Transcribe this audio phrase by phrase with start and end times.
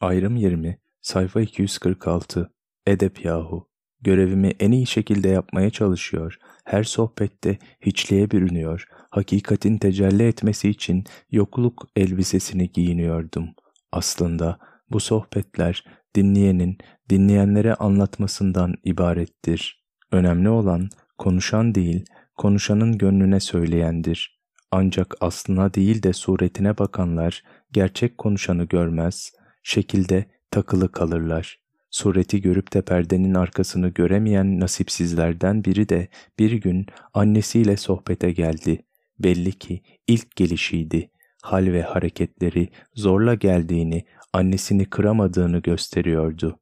[0.00, 2.50] Ayrım 20, sayfa 246.
[2.86, 3.68] Edep yahu.
[4.00, 6.38] Görevimi en iyi şekilde yapmaya çalışıyor.
[6.64, 8.84] Her sohbette hiçliğe bürünüyor.
[9.10, 13.48] Hakikatin tecelli etmesi için yokluk elbisesini giyiniyordum.
[13.92, 14.58] Aslında
[14.90, 15.84] bu sohbetler
[16.14, 16.78] dinleyenin
[17.10, 19.84] dinleyenlere anlatmasından ibarettir.
[20.12, 20.88] Önemli olan
[21.18, 22.04] konuşan değil,
[22.36, 24.40] konuşanın gönlüne söyleyendir.
[24.70, 27.42] Ancak aslına değil de suretine bakanlar
[27.72, 29.32] gerçek konuşanı görmez,
[29.62, 31.60] şekilde takılı kalırlar.
[31.90, 36.08] Sureti görüp de perdenin arkasını göremeyen nasipsizlerden biri de
[36.38, 38.82] bir gün annesiyle sohbete geldi.
[39.18, 41.10] Belli ki ilk gelişiydi.
[41.42, 46.58] Hal ve hareketleri zorla geldiğini, annesini kıramadığını gösteriyordu.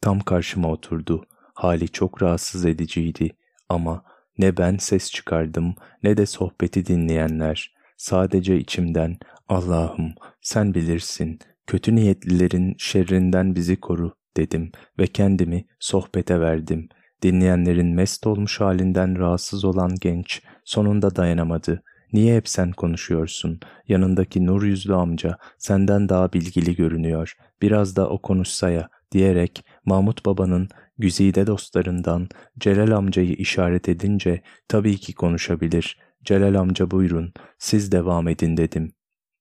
[0.00, 1.26] Tam karşıma oturdu.
[1.54, 3.30] Hali çok rahatsız ediciydi
[3.68, 4.04] ama
[4.38, 7.74] ne ben ses çıkardım ne de sohbeti dinleyenler.
[7.96, 11.38] Sadece içimden Allah'ım sen bilirsin
[11.70, 16.88] kötü niyetlilerin şerrinden bizi koru dedim ve kendimi sohbete verdim.
[17.22, 21.82] Dinleyenlerin mest olmuş halinden rahatsız olan genç sonunda dayanamadı.
[22.12, 23.60] Niye hep sen konuşuyorsun?
[23.88, 27.34] Yanındaki nur yüzlü amca senden daha bilgili görünüyor.
[27.62, 34.96] Biraz da o konuşsa ya diyerek Mahmut babanın güzide dostlarından Celal amcayı işaret edince tabii
[34.96, 35.98] ki konuşabilir.
[36.24, 38.92] Celal amca buyurun siz devam edin dedim.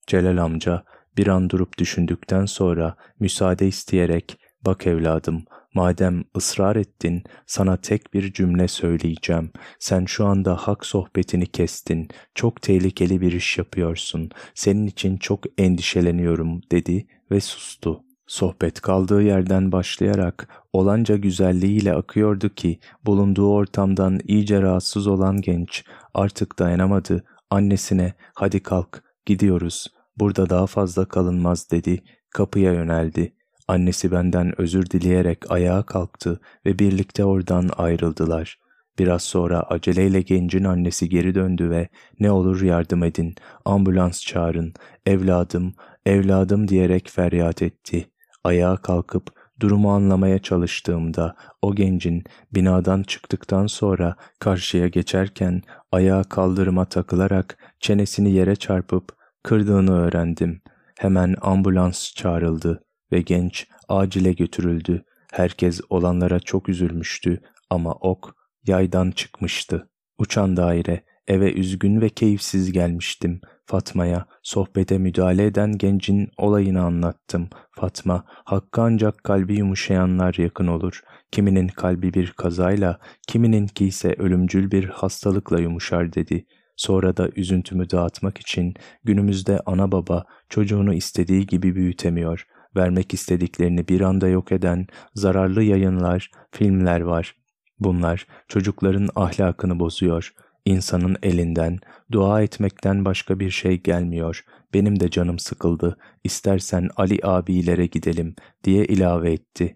[0.08, 0.84] Celal amca
[1.18, 8.34] bir an durup düşündükten sonra müsaade isteyerek bak evladım madem ısrar ettin sana tek bir
[8.34, 9.52] cümle söyleyeceğim.
[9.80, 12.10] Sen şu anda hak sohbetini kestin.
[12.36, 14.30] Çok tehlikeli bir iş yapıyorsun.
[14.56, 18.04] Senin için çok endişeleniyorum dedi ve sustu.
[18.28, 26.60] Sohbet kaldığı yerden başlayarak olanca güzelliğiyle akıyordu ki bulunduğu ortamdan iyice rahatsız olan genç artık
[26.60, 27.23] dayanamadı.
[27.50, 29.88] Annesine hadi kalk gidiyoruz
[30.20, 33.34] burada daha fazla kalınmaz dedi kapıya yöneldi.
[33.67, 38.59] Annesi benden özür dileyerek ayağa kalktı ve birlikte oradan ayrıldılar.
[39.00, 41.88] Biraz sonra aceleyle gencin annesi geri döndü ve
[42.20, 43.36] ne olur yardım edin,
[43.66, 44.73] ambulans çağırın,
[45.05, 45.73] evladım,
[46.05, 48.10] evladım diyerek feryat etti.
[48.44, 49.27] Ayağa kalkıp
[49.60, 55.61] durumu anlamaya çalıştığımda o gencin binadan çıktıktan sonra karşıya geçerken
[55.92, 59.19] ayağa kaldırıma takılarak çenesini yere çarpıp
[59.49, 60.61] kırdığını öğrendim.
[60.99, 65.04] Hemen ambulans çağrıldı ve genç acile götürüldü.
[65.32, 68.36] Herkes olanlara çok üzülmüştü ama ok
[68.67, 69.89] yaydan çıkmıştı.
[70.17, 73.42] Uçan daire eve üzgün ve keyifsiz gelmiştim.
[73.65, 77.49] Fatma'ya sohbete müdahale eden gencin olayını anlattım.
[77.71, 81.02] Fatma, hakkı ancak kalbi yumuşayanlar yakın olur.
[81.32, 86.45] Kiminin kalbi bir kazayla, kimininki ise ölümcül bir hastalıkla yumuşar dedi.
[86.80, 88.73] Sonra da üzüntümü dağıtmak için
[89.04, 92.48] günümüzde ana baba çocuğunu istediği gibi büyütemiyor.
[92.76, 97.36] Vermek istediklerini bir anda yok eden zararlı yayınlar, filmler var.
[97.80, 100.34] Bunlar çocukların ahlakını bozuyor.
[100.66, 101.80] İnsanın elinden,
[102.12, 104.45] dua etmekten başka bir şey gelmiyor.
[104.73, 105.98] Benim de canım sıkıldı.
[106.23, 109.76] İstersen Ali abilere gidelim diye ilave etti.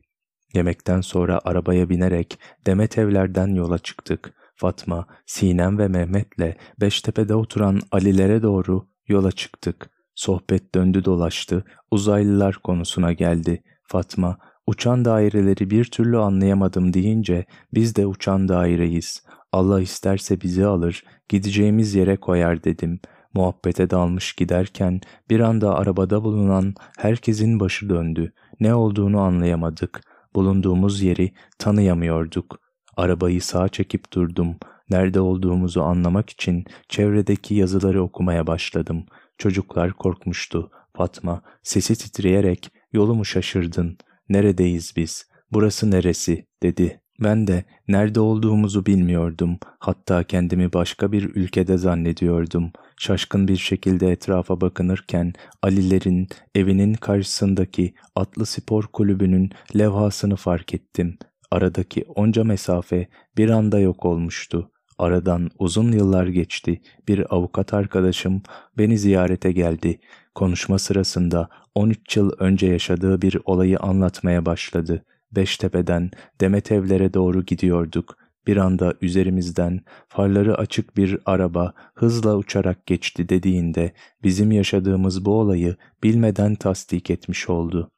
[0.53, 4.33] Yemekten sonra arabaya binerek Demet evlerden yola çıktık.
[4.63, 9.89] Fatma, Sinem ve Mehmet'le Beştepe'de oturan Alilere doğru yola çıktık.
[10.15, 13.63] Sohbet döndü dolaştı, uzaylılar konusuna geldi.
[13.83, 14.37] Fatma,
[14.67, 19.23] uçan daireleri bir türlü anlayamadım deyince biz de uçan daireyiz.
[19.51, 22.99] Allah isterse bizi alır, gideceğimiz yere koyar dedim.
[23.33, 28.33] Muhabbete dalmış giderken bir anda arabada bulunan herkesin başı döndü.
[28.59, 30.01] Ne olduğunu anlayamadık.
[30.35, 32.63] Bulunduğumuz yeri tanıyamıyorduk.
[32.97, 34.55] Arabayı sağa çekip durdum.
[34.89, 39.05] Nerede olduğumuzu anlamak için çevredeki yazıları okumaya başladım.
[39.37, 40.71] Çocuklar korkmuştu.
[40.95, 43.97] Fatma sesi titreyerek yolumu şaşırdın.
[44.29, 45.27] Neredeyiz biz?
[45.51, 46.45] Burası neresi?
[46.63, 46.99] dedi.
[47.19, 49.57] Ben de nerede olduğumuzu bilmiyordum.
[49.79, 52.71] Hatta kendimi başka bir ülkede zannediyordum.
[52.97, 61.17] Şaşkın bir şekilde etrafa bakınırken Alilerin evinin karşısındaki Atlı Spor Kulübü'nün levhasını fark ettim.
[61.53, 63.07] Aradaki onca mesafe
[63.37, 64.71] bir anda yok olmuştu.
[64.97, 66.81] Aradan uzun yıllar geçti.
[67.07, 68.41] Bir avukat arkadaşım
[68.77, 69.99] beni ziyarete geldi.
[70.35, 75.05] Konuşma sırasında 13 yıl önce yaşadığı bir olayı anlatmaya başladı.
[75.31, 76.11] Beştepe'den
[76.41, 78.17] Demet evlere doğru gidiyorduk.
[78.47, 85.75] Bir anda üzerimizden farları açık bir araba hızla uçarak geçti dediğinde bizim yaşadığımız bu olayı
[86.03, 87.91] bilmeden tasdik etmiş oldu.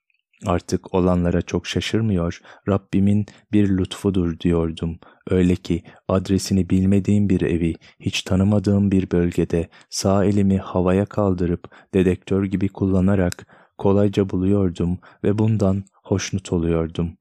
[0.46, 5.00] Artık olanlara çok şaşırmıyor, Rabbimin bir lütfudur diyordum.
[5.30, 12.44] Öyle ki adresini bilmediğim bir evi, hiç tanımadığım bir bölgede sağ elimi havaya kaldırıp dedektör
[12.44, 13.48] gibi kullanarak
[13.78, 17.18] kolayca buluyordum ve bundan hoşnut oluyordum.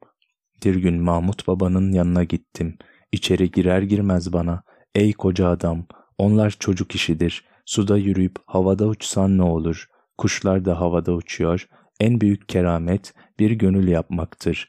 [0.64, 2.78] Bir gün Mahmut babanın yanına gittim.
[3.12, 4.62] İçeri girer girmez bana,
[4.94, 5.86] ''Ey koca adam,
[6.18, 7.44] onlar çocuk işidir.
[7.66, 9.88] Suda yürüyüp havada uçsan ne olur?
[10.18, 11.68] Kuşlar da havada uçuyor.
[12.00, 14.68] En büyük keramet bir gönül yapmaktır.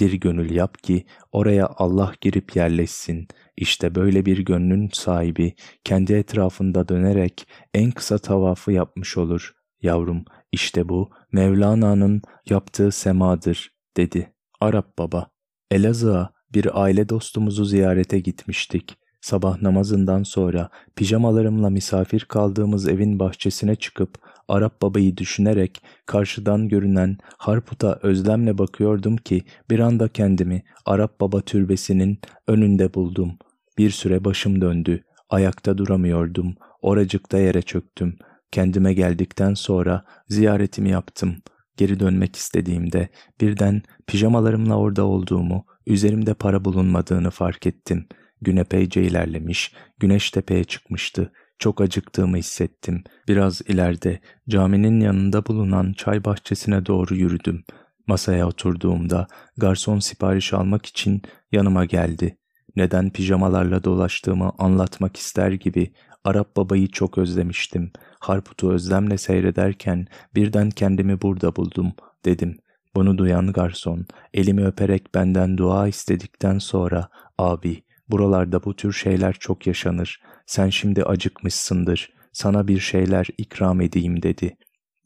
[0.00, 3.28] Bir gönül yap ki oraya Allah girip yerleşsin.
[3.56, 9.52] İşte böyle bir gönlün sahibi kendi etrafında dönerek en kısa tavafı yapmış olur.
[9.82, 14.32] Yavrum işte bu Mevlana'nın yaptığı semadır dedi.
[14.60, 15.30] Arap baba.
[15.70, 18.98] Elazığ'a bir aile dostumuzu ziyarete gitmiştik.
[19.26, 24.18] Sabah namazından sonra pijamalarımla misafir kaldığımız evin bahçesine çıkıp
[24.48, 32.18] Arap babayı düşünerek karşıdan görünen Harput'a özlemle bakıyordum ki bir anda kendimi Arap baba türbesinin
[32.46, 33.38] önünde buldum.
[33.78, 35.04] Bir süre başım döndü.
[35.30, 36.54] Ayakta duramıyordum.
[36.82, 38.16] Oracıkta yere çöktüm.
[38.52, 41.36] Kendime geldikten sonra ziyaretimi yaptım.
[41.76, 43.08] Geri dönmek istediğimde
[43.40, 48.06] birden pijamalarımla orada olduğumu, üzerimde para bulunmadığını fark ettim.
[48.46, 51.32] Gün epeyce ilerlemiş, güneş tepeye çıkmıştı.
[51.58, 53.04] Çok acıktığımı hissettim.
[53.28, 57.64] Biraz ileride caminin yanında bulunan çay bahçesine doğru yürüdüm.
[58.06, 59.26] Masaya oturduğumda
[59.56, 61.22] garson sipariş almak için
[61.52, 62.38] yanıma geldi.
[62.76, 65.92] Neden pijamalarla dolaştığımı anlatmak ister gibi
[66.24, 67.90] Arap babayı çok özlemiştim.
[68.20, 71.92] Harput'u özlemle seyrederken birden kendimi burada buldum
[72.24, 72.56] dedim.
[72.94, 77.08] Bunu duyan garson elimi öperek benden dua istedikten sonra
[77.38, 80.20] abi buralarda bu tür şeyler çok yaşanır.
[80.46, 82.12] Sen şimdi acıkmışsındır.
[82.32, 84.56] Sana bir şeyler ikram edeyim dedi.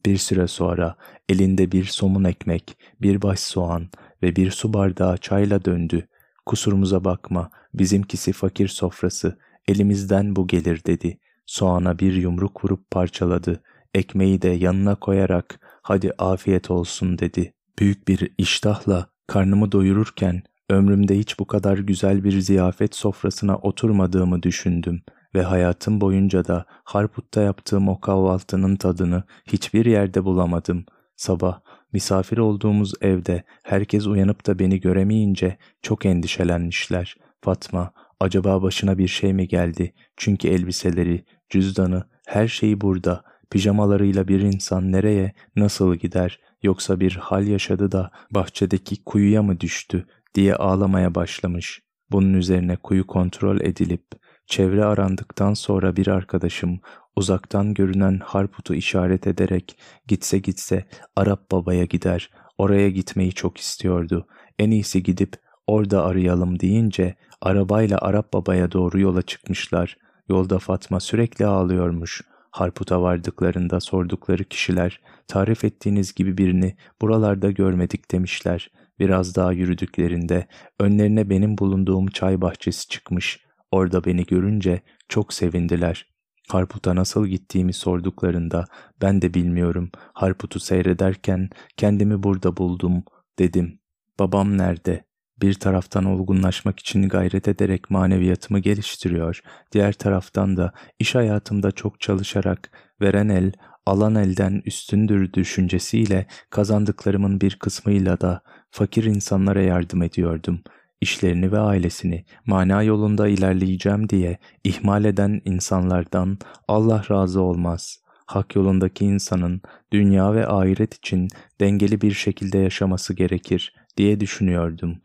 [0.06, 0.97] Bir süre sonra
[1.29, 3.88] elinde bir somun ekmek, bir baş soğan
[4.23, 6.08] ve bir su bardağı çayla döndü.
[6.47, 9.38] Kusurumuza bakma, bizimkisi fakir sofrası,
[9.69, 11.19] elimizden bu gelir dedi.
[11.46, 13.62] Soğana bir yumruk vurup parçaladı.
[13.94, 17.55] Ekmeği de yanına koyarak hadi afiyet olsun dedi.
[17.79, 25.02] Büyük bir iştahla karnımı doyururken ömrümde hiç bu kadar güzel bir ziyafet sofrasına oturmadığımı düşündüm
[25.34, 30.84] ve hayatım boyunca da Harput'ta yaptığım o kahvaltının tadını hiçbir yerde bulamadım.
[31.17, 31.61] Sabah
[31.93, 37.17] misafir olduğumuz evde herkes uyanıp da beni göremeyince çok endişelenmişler.
[37.40, 39.94] Fatma, acaba başına bir şey mi geldi?
[40.17, 43.25] Çünkü elbiseleri, cüzdanı, her şeyi burada.
[43.50, 46.40] Pijamalarıyla bir insan nereye, nasıl gider?
[46.62, 51.81] Yoksa bir hal yaşadı da bahçedeki kuyuya mı düştü diye ağlamaya başlamış.
[52.11, 54.05] Bunun üzerine kuyu kontrol edilip
[54.47, 56.81] çevre arandıktan sonra bir arkadaşım
[57.17, 59.79] uzaktan görünen Harput'u işaret ederek
[60.09, 60.85] gitse gitse
[61.17, 64.27] Arap babaya gider, oraya gitmeyi çok istiyordu.
[64.59, 65.35] En iyisi gidip
[65.67, 69.97] orada arayalım deyince arabayla Arap babaya doğru yola çıkmışlar.
[70.29, 72.23] Yolda Fatma sürekli ağlıyormuş.
[72.50, 78.71] Harput'a vardıklarında sordukları kişiler tarif ettiğiniz gibi birini buralarda görmedik demişler.
[79.00, 80.47] Biraz daha yürüdüklerinde
[80.81, 83.41] önlerine benim bulunduğum çay bahçesi çıkmış.
[83.70, 86.06] Orada beni görünce çok sevindiler.
[86.49, 88.64] Harput'a nasıl gittiğimi sorduklarında
[89.02, 89.91] ben de bilmiyorum.
[90.14, 93.05] Harput'u seyrederken kendimi burada buldum
[93.38, 93.79] dedim.
[94.19, 95.05] Babam nerede?
[95.43, 99.41] Bir taraftan olgunlaşmak için gayret ederek maneviyatımı geliştiriyor,
[99.73, 102.70] diğer taraftan da iş hayatımda çok çalışarak
[103.00, 103.53] veren el,
[103.87, 110.60] alan elden üstündür düşüncesiyle kazandıklarımın bir kısmıyla da fakir insanlara yardım ediyordum.
[111.01, 118.01] İşlerini ve ailesini mana yolunda ilerleyeceğim diye ihmal eden insanlardan Allah razı olmaz.
[118.27, 121.29] Hak yolundaki insanın dünya ve ahiret için
[121.60, 125.01] dengeli bir şekilde yaşaması gerekir diye düşünüyordum.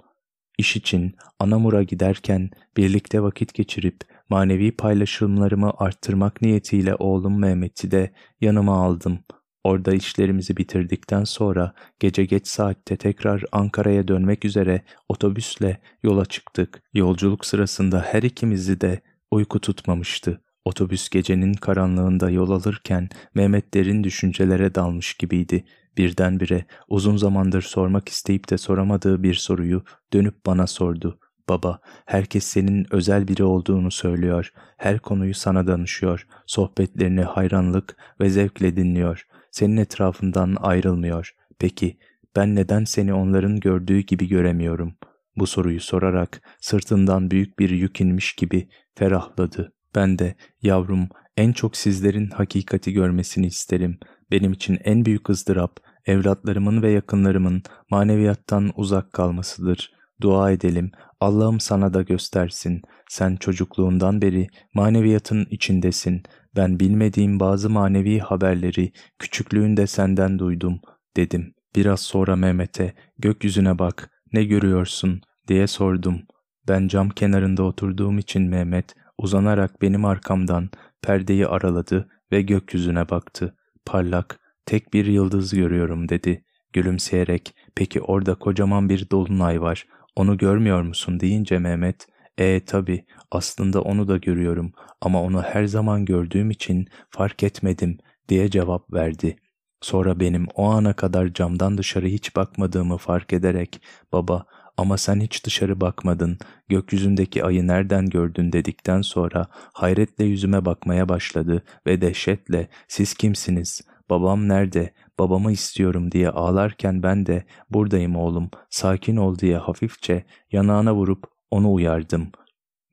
[0.58, 3.98] İş için Anamur'a giderken birlikte vakit geçirip
[4.30, 9.20] manevi paylaşımlarımı arttırmak niyetiyle oğlum Mehmet'i de yanıma aldım.
[9.64, 16.84] Orada işlerimizi bitirdikten sonra gece geç saatte tekrar Ankara'ya dönmek üzere otobüsle yola çıktık.
[16.94, 19.02] Yolculuk sırasında her ikimizi de
[19.32, 20.42] uyku tutmamıştı.
[20.66, 25.66] Otobüs gecenin karanlığında yol alırken Mehmet derin düşüncelere dalmış gibiydi.
[25.98, 31.20] Birdenbire uzun zamandır sormak isteyip de soramadığı bir soruyu dönüp bana sordu.
[31.50, 34.52] Baba, herkes senin özel biri olduğunu söylüyor.
[34.78, 36.28] Her konuyu sana danışıyor.
[36.46, 39.28] Sohbetlerini hayranlık ve zevkle dinliyor.
[39.52, 41.36] Senin etrafından ayrılmıyor.
[41.60, 41.98] Peki,
[42.36, 44.96] ben neden seni onların gördüğü gibi göremiyorum?
[45.38, 49.74] Bu soruyu sorarak sırtından büyük bir yük inmiş gibi ferahladı.
[49.96, 54.00] Ben de, yavrum, en çok sizlerin hakikati görmesini isterim.
[54.32, 59.95] Benim için en büyük ızdırap, evlatlarımın ve yakınlarımın maneviyattan uzak kalmasıdır.
[60.22, 62.82] Dua edelim, Allah'ım sana da göstersin.
[63.10, 66.24] Sen çocukluğundan beri maneviyatın içindesin.
[66.56, 70.80] Ben bilmediğim bazı manevi haberleri küçüklüğünde senden duydum.
[71.18, 71.54] dedim.
[71.76, 76.22] Biraz sonra Mehmet'e gökyüzüne bak ne görüyorsun diye sordum.
[76.68, 80.70] Ben cam kenarında oturduğum için Mehmet uzanarak benim arkamdan
[81.02, 83.56] perdeyi araladı ve gökyüzüne baktı.
[83.86, 86.44] Parlak, tek bir yıldız görüyorum dedi.
[86.74, 92.08] Gülümseyerek, peki orada kocaman bir dolunay var, onu görmüyor musun deyince Mehmet,
[92.38, 97.98] e tabi aslında onu da görüyorum ama onu her zaman gördüğüm için fark etmedim
[98.30, 99.36] diye cevap verdi.
[99.82, 103.82] Sonra benim o ana kadar camdan dışarı hiç bakmadığımı fark ederek
[104.14, 104.46] baba
[104.78, 106.38] ama sen hiç dışarı bakmadın,
[106.70, 108.52] gökyüzündeki ayı nereden gördün?
[108.52, 116.30] dedikten sonra hayretle yüzüme bakmaya başladı ve dehşetle siz kimsiniz, babam nerede, babamı istiyorum diye
[116.30, 122.32] ağlarken ben de buradayım oğlum, sakin ol diye hafifçe yanağına vurup onu uyardım.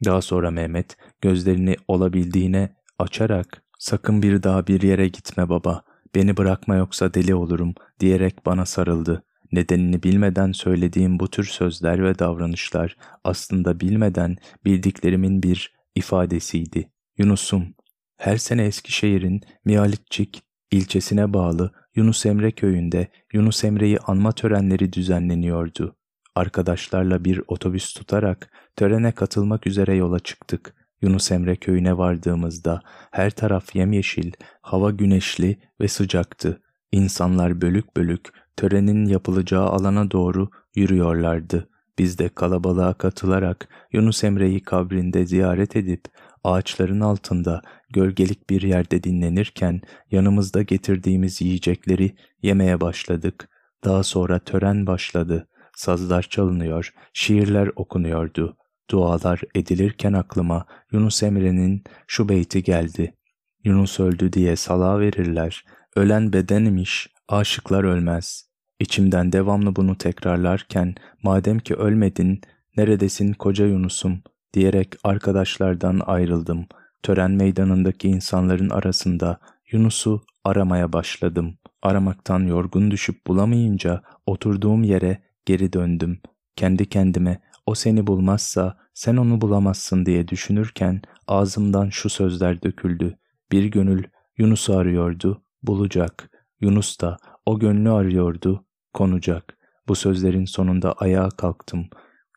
[0.05, 5.83] Daha sonra Mehmet gözlerini olabildiğine açarak sakın bir daha bir yere gitme baba,
[6.15, 9.25] beni bırakma yoksa deli olurum diyerek bana sarıldı.
[9.53, 16.91] Nedenini bilmeden söylediğim bu tür sözler ve davranışlar aslında bilmeden bildiklerimin bir ifadesiydi.
[17.19, 17.75] Yunus'um,
[18.17, 25.97] her sene Eskişehir'in Miyalitçik ilçesine bağlı Yunus Emre köyünde Yunus Emre'yi anma törenleri düzenleniyordu.
[26.35, 30.75] Arkadaşlarla bir otobüs tutarak törene katılmak üzere yola çıktık.
[31.03, 36.63] Yunus Emre köyüne vardığımızda her taraf yemyeşil, hava güneşli ve sıcaktı.
[36.93, 41.69] İnsanlar bölük bölük törenin yapılacağı alana doğru yürüyorlardı.
[41.99, 46.05] Biz de kalabalığa katılarak Yunus Emre'yi kabrinde ziyaret edip
[46.45, 49.81] ağaçların altında gölgelik bir yerde dinlenirken
[50.11, 53.49] yanımızda getirdiğimiz yiyecekleri yemeye başladık.
[53.85, 55.49] Daha sonra tören başladı.
[55.77, 58.57] Sazlar çalınıyor, şiirler okunuyordu.
[58.91, 63.15] Dualar edilirken aklıma Yunus Emre'nin şu beyti geldi.
[63.65, 65.65] Yunus öldü diye sala verirler.
[65.97, 68.53] Ölen bedenmiş, aşıklar ölmez.
[68.81, 72.41] İçimden devamlı bunu tekrarlarken madem ki ölmedin,
[72.77, 74.23] neredesin koca Yunus'um
[74.55, 76.67] diyerek arkadaşlardan ayrıldım.
[77.03, 79.41] Tören meydanındaki insanların arasında
[79.73, 81.59] Yunus'u aramaya başladım.
[81.83, 86.21] Aramaktan yorgun düşüp bulamayınca oturduğum yere geri döndüm.
[86.57, 93.19] Kendi kendime o seni bulmazsa sen onu bulamazsın diye düşünürken ağzımdan şu sözler döküldü.
[93.53, 94.05] Bir gönül
[94.39, 96.31] Yunus'u arıyordu, bulacak.
[96.61, 97.17] Yunus da
[97.47, 99.59] o gönlü arıyordu, konacak.
[99.89, 101.89] Bu sözlerin sonunda ayağa kalktım.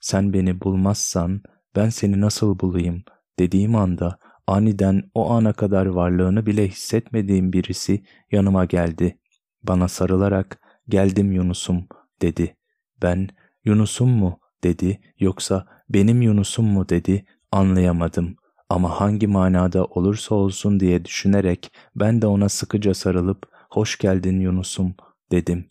[0.02, 1.42] Sen beni bulmazsan
[1.76, 3.04] ben seni nasıl bulayım
[3.40, 9.20] dediğim anda aniden o ana kadar varlığını bile hissetmediğim birisi yanıma geldi.
[9.64, 11.88] Bana sarılarak geldim Yunus'um
[12.22, 12.56] dedi.
[13.02, 13.28] Ben
[13.66, 18.36] Yunus'um mu dedi yoksa benim Yunus'um mu dedi anlayamadım.
[18.70, 24.96] Ama hangi manada olursa olsun diye düşünerek ben de ona sıkıca sarılıp hoş geldin Yunus'um
[25.32, 25.70] dedim.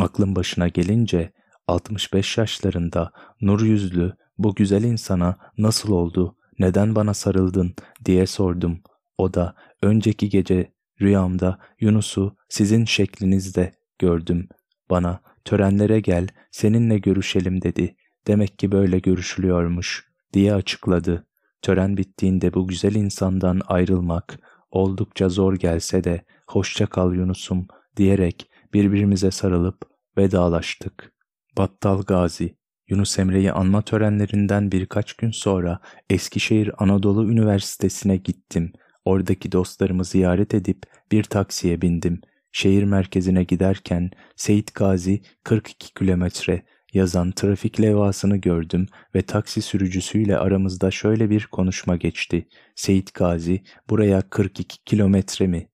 [0.00, 1.32] Aklım başına gelince
[1.68, 8.80] 65 yaşlarında nur yüzlü bu güzel insana nasıl oldu, neden bana sarıldın diye sordum.
[9.18, 14.48] O da önceki gece rüyamda Yunus'u sizin şeklinizde gördüm.
[14.90, 17.96] Bana törenlere gel seninle görüşelim dedi.
[18.26, 21.26] Demek ki böyle görüşülüyormuş diye açıkladı.
[21.62, 24.38] Tören bittiğinde bu güzel insandan ayrılmak
[24.70, 29.78] oldukça zor gelse de hoşça kal Yunus'um diyerek birbirimize sarılıp
[30.18, 31.12] vedalaştık.
[31.58, 32.56] Battal Gazi
[32.92, 35.80] Yunus Emre'yi anma törenlerinden birkaç gün sonra
[36.10, 38.72] Eskişehir Anadolu Üniversitesi'ne gittim.
[39.04, 40.82] Oradaki dostlarımı ziyaret edip
[41.12, 42.20] bir taksiye bindim.
[42.52, 50.90] Şehir merkezine giderken Seyit Gazi 42 kilometre yazan trafik levhasını gördüm ve taksi sürücüsüyle aramızda
[50.90, 52.48] şöyle bir konuşma geçti.
[52.74, 55.68] Seyit Gazi, buraya 42 kilometre mi?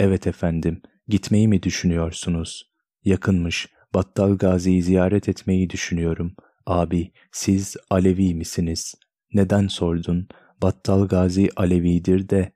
[0.00, 2.70] Evet efendim, gitmeyi mi düşünüyorsunuz?
[3.04, 6.36] Yakınmış, Battal Gazi'yi ziyaret etmeyi düşünüyorum.
[6.66, 8.94] Abi, siz Alevi misiniz?
[9.32, 10.28] Neden sordun?
[10.62, 12.52] Battal Gazi Alevidir de.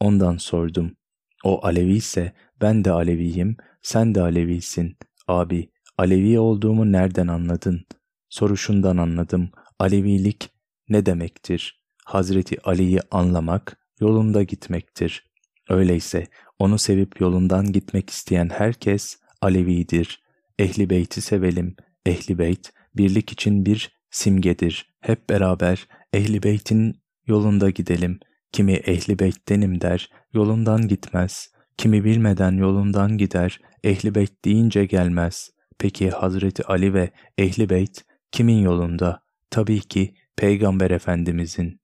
[0.00, 0.96] Ondan sordum.
[1.44, 4.96] O Alevi ise ben de Aleviyim, sen de Alevisin.
[5.28, 7.86] Abi, Alevi olduğumu nereden anladın?
[8.28, 9.50] Soruşundan anladım.
[9.78, 10.50] Alevilik
[10.88, 11.82] ne demektir?
[12.04, 15.30] Hazreti Ali'yi anlamak, yolunda gitmektir.
[15.68, 16.26] Öyleyse
[16.58, 20.22] onu sevip yolundan gitmek isteyen herkes Alevidir.
[20.58, 21.76] Ehli beyti sevelim.
[22.06, 24.94] Ehli beyt birlik için bir simgedir.
[25.00, 26.96] Hep beraber ehli beytin
[27.26, 28.20] yolunda gidelim.
[28.52, 31.52] Kimi ehli beyttenim der, yolundan gitmez.
[31.76, 35.50] Kimi bilmeden yolundan gider, ehli beyt deyince gelmez.
[35.82, 39.22] Peki Hazreti Ali ve Ehli Beyt kimin yolunda?
[39.50, 41.80] Tabii ki Peygamber Efendimizin.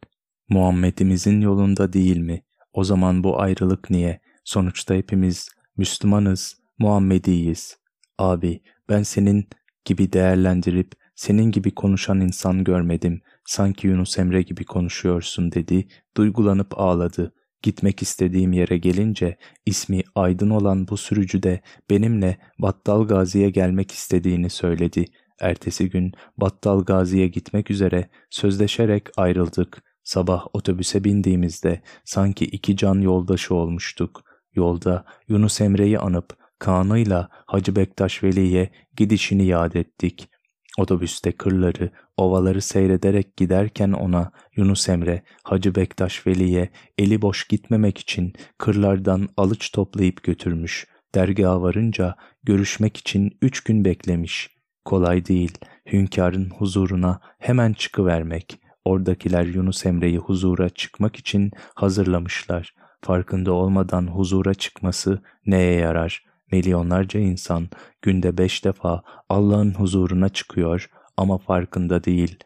[0.49, 2.43] Muhammed'imizin yolunda değil mi?
[2.73, 4.21] O zaman bu ayrılık niye?
[4.45, 7.79] Sonuçta hepimiz Müslümanız, Muhammediyiz.
[8.19, 9.49] Abi ben senin
[9.85, 13.21] gibi değerlendirip senin gibi konuşan insan görmedim.
[13.45, 15.89] Sanki Yunus Emre gibi konuşuyorsun dedi.
[16.17, 17.33] Duygulanıp ağladı.
[17.63, 24.51] Gitmek istediğim yere gelince ismi Aydın olan bu sürücü de benimle Battal Gazi'ye gelmek istediğini
[24.51, 25.05] söyledi.
[25.41, 29.83] Ertesi gün Battal Gazi'ye gitmek üzere sözleşerek ayrıldık.
[30.03, 34.25] Sabah otobüse bindiğimizde sanki iki can yoldaşı olmuştuk.
[34.55, 40.29] Yolda Yunus Emre'yi anıp Kaan'ıyla Hacı Bektaş Veli'ye gidişini yad ettik.
[40.79, 48.33] Otobüste kırları, ovaları seyrederek giderken ona Yunus Emre, Hacı Bektaş Veli'ye eli boş gitmemek için
[48.59, 50.87] kırlardan alıç toplayıp götürmüş.
[51.15, 54.51] Dergaha varınca görüşmek için üç gün beklemiş.
[54.85, 55.59] Kolay değil,
[55.93, 58.61] hünkârın huzuruna hemen çıkıvermek.
[58.85, 62.75] Oradakiler Yunus Emre'yi huzura çıkmak için hazırlamışlar.
[63.03, 66.28] Farkında olmadan huzura çıkması neye yarar?
[66.53, 67.69] Milyonlarca insan
[68.03, 72.39] günde beş defa Allah'ın huzuruna çıkıyor ama farkında değil.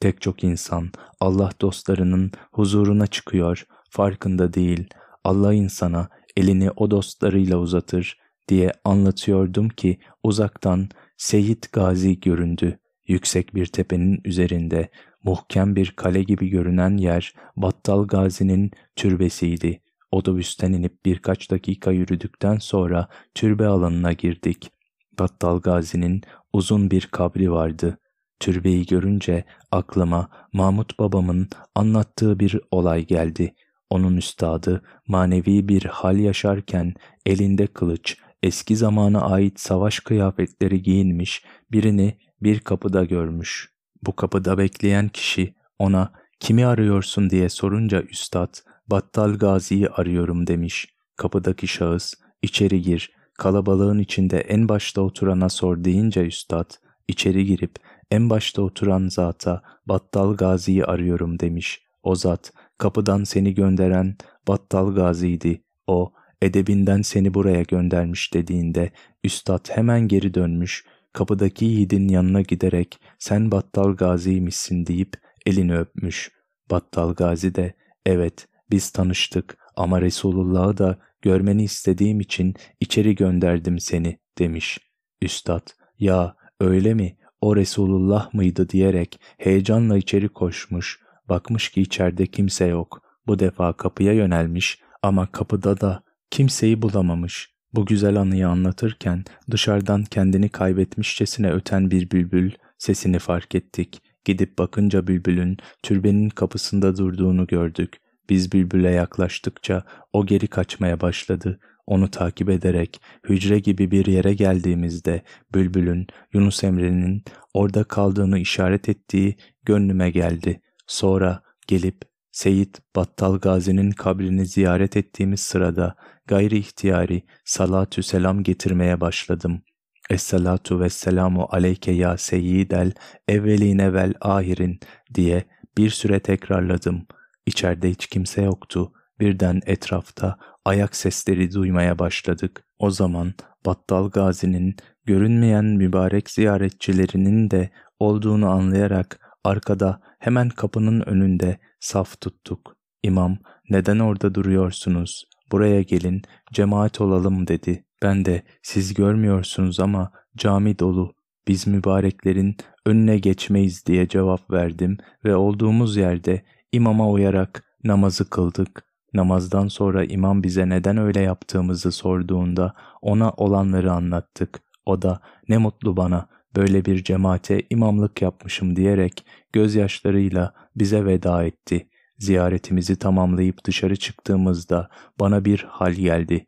[0.00, 4.88] Tek çok insan Allah dostlarının huzuruna çıkıyor, farkında değil.
[5.24, 8.18] Allah insana elini o dostlarıyla uzatır
[8.48, 12.78] diye anlatıyordum ki uzaktan Seyit Gazi göründü.
[13.08, 14.88] Yüksek bir tepenin üzerinde
[15.24, 19.83] muhkem bir kale gibi görünen yer Battal Gazi'nin türbesiydi.
[20.14, 24.70] Otobüsten inip birkaç dakika yürüdükten sonra türbe alanına girdik.
[25.18, 27.98] Battal Gazi'nin uzun bir kabri vardı.
[28.40, 33.54] Türbeyi görünce aklıma Mahmut babamın anlattığı bir olay geldi.
[33.90, 36.94] Onun üstadı manevi bir hal yaşarken
[37.26, 43.72] elinde kılıç, eski zamana ait savaş kıyafetleri giyinmiş birini bir kapıda görmüş.
[44.02, 48.54] Bu kapıda bekleyen kişi ona kimi arıyorsun diye sorunca üstad
[48.86, 50.88] Battal Gazi'yi arıyorum demiş.
[51.16, 56.70] Kapıdaki şahıs içeri gir kalabalığın içinde en başta oturana sor deyince üstad
[57.08, 57.76] içeri girip
[58.10, 61.82] en başta oturan zata Battal Gazi'yi arıyorum demiş.
[62.02, 64.16] O zat kapıdan seni gönderen
[64.48, 65.64] Battal Gazi'ydi.
[65.86, 68.92] O edebinden seni buraya göndermiş dediğinde
[69.24, 76.30] üstad hemen geri dönmüş kapıdaki yiğidin yanına giderek sen Battal Gazi'ymişsin deyip elini öpmüş.
[76.70, 77.74] Battal Gazi de
[78.06, 84.78] evet biz tanıştık ama Resulullah'ı da görmeni istediğim için içeri gönderdim seni demiş.
[85.22, 91.00] Üstad ya öyle mi o Resulullah mıydı diyerek heyecanla içeri koşmuş.
[91.28, 93.02] Bakmış ki içeride kimse yok.
[93.26, 97.54] Bu defa kapıya yönelmiş ama kapıda da kimseyi bulamamış.
[97.74, 104.02] Bu güzel anıyı anlatırken dışarıdan kendini kaybetmişçesine öten bir bülbül sesini fark ettik.
[104.24, 108.00] Gidip bakınca bülbülün türbenin kapısında durduğunu gördük.
[108.28, 111.60] Biz bülbüle yaklaştıkça o geri kaçmaya başladı.
[111.86, 115.22] Onu takip ederek hücre gibi bir yere geldiğimizde
[115.54, 120.60] bülbülün Yunus Emre'nin orada kaldığını işaret ettiği gönlüme geldi.
[120.86, 125.94] Sonra gelip Seyit Battal Gazi'nin kabrini ziyaret ettiğimiz sırada
[126.26, 129.62] gayri ihtiyari salatü selam getirmeye başladım.
[130.10, 132.92] Esselatu vesselamu aleyke ya seyyidel
[133.28, 134.80] evveline vel ahirin
[135.14, 135.44] diye
[135.78, 137.06] bir süre tekrarladım.
[137.46, 138.92] İçeride hiç kimse yoktu.
[139.20, 142.64] Birden etrafta ayak sesleri duymaya başladık.
[142.78, 143.34] O zaman
[143.66, 152.76] Battal Gazi'nin görünmeyen mübarek ziyaretçilerinin de olduğunu anlayarak arkada hemen kapının önünde saf tuttuk.
[153.02, 153.38] İmam
[153.70, 155.24] neden orada duruyorsunuz?
[155.52, 157.84] Buraya gelin cemaat olalım dedi.
[158.02, 161.14] Ben de siz görmüyorsunuz ama cami dolu.
[161.48, 166.42] Biz mübareklerin önüne geçmeyiz diye cevap verdim ve olduğumuz yerde
[166.74, 168.84] imama uyarak namazı kıldık.
[169.14, 174.60] Namazdan sonra imam bize neden öyle yaptığımızı sorduğunda ona olanları anlattık.
[174.86, 181.88] O da ne mutlu bana böyle bir cemaate imamlık yapmışım diyerek gözyaşlarıyla bize veda etti.
[182.18, 184.88] Ziyaretimizi tamamlayıp dışarı çıktığımızda
[185.20, 186.46] bana bir hal geldi.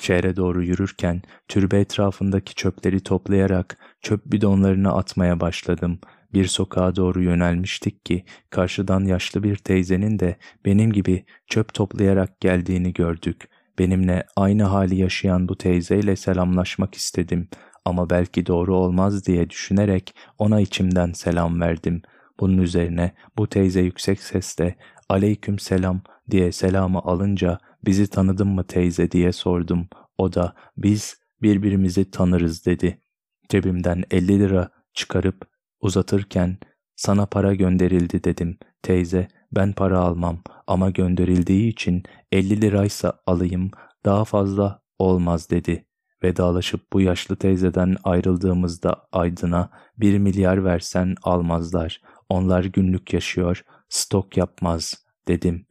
[0.00, 6.00] Şehre doğru yürürken türbe etrafındaki çöpleri toplayarak çöp bidonlarını atmaya başladım.
[6.34, 12.92] Bir sokağa doğru yönelmiştik ki karşıdan yaşlı bir teyzenin de benim gibi çöp toplayarak geldiğini
[12.92, 13.48] gördük.
[13.78, 17.48] Benimle aynı hali yaşayan bu teyzeyle selamlaşmak istedim
[17.84, 22.02] ama belki doğru olmaz diye düşünerek ona içimden selam verdim.
[22.40, 24.76] Bunun üzerine bu teyze yüksek sesle
[25.08, 29.88] aleyküm selam diye selamı alınca bizi tanıdın mı teyze diye sordum.
[30.18, 33.00] O da biz birbirimizi tanırız dedi.
[33.48, 36.58] Cebimden 50 lira çıkarıp uzatırken
[36.96, 38.58] sana para gönderildi dedim.
[38.82, 43.70] Teyze ben para almam ama gönderildiği için 50 liraysa alayım
[44.04, 45.84] daha fazla olmaz dedi.
[46.22, 52.00] Vedalaşıp bu yaşlı teyzeden ayrıldığımızda Aydın'a bir milyar versen almazlar.
[52.28, 55.66] Onlar günlük yaşıyor, stok yapmaz dedim.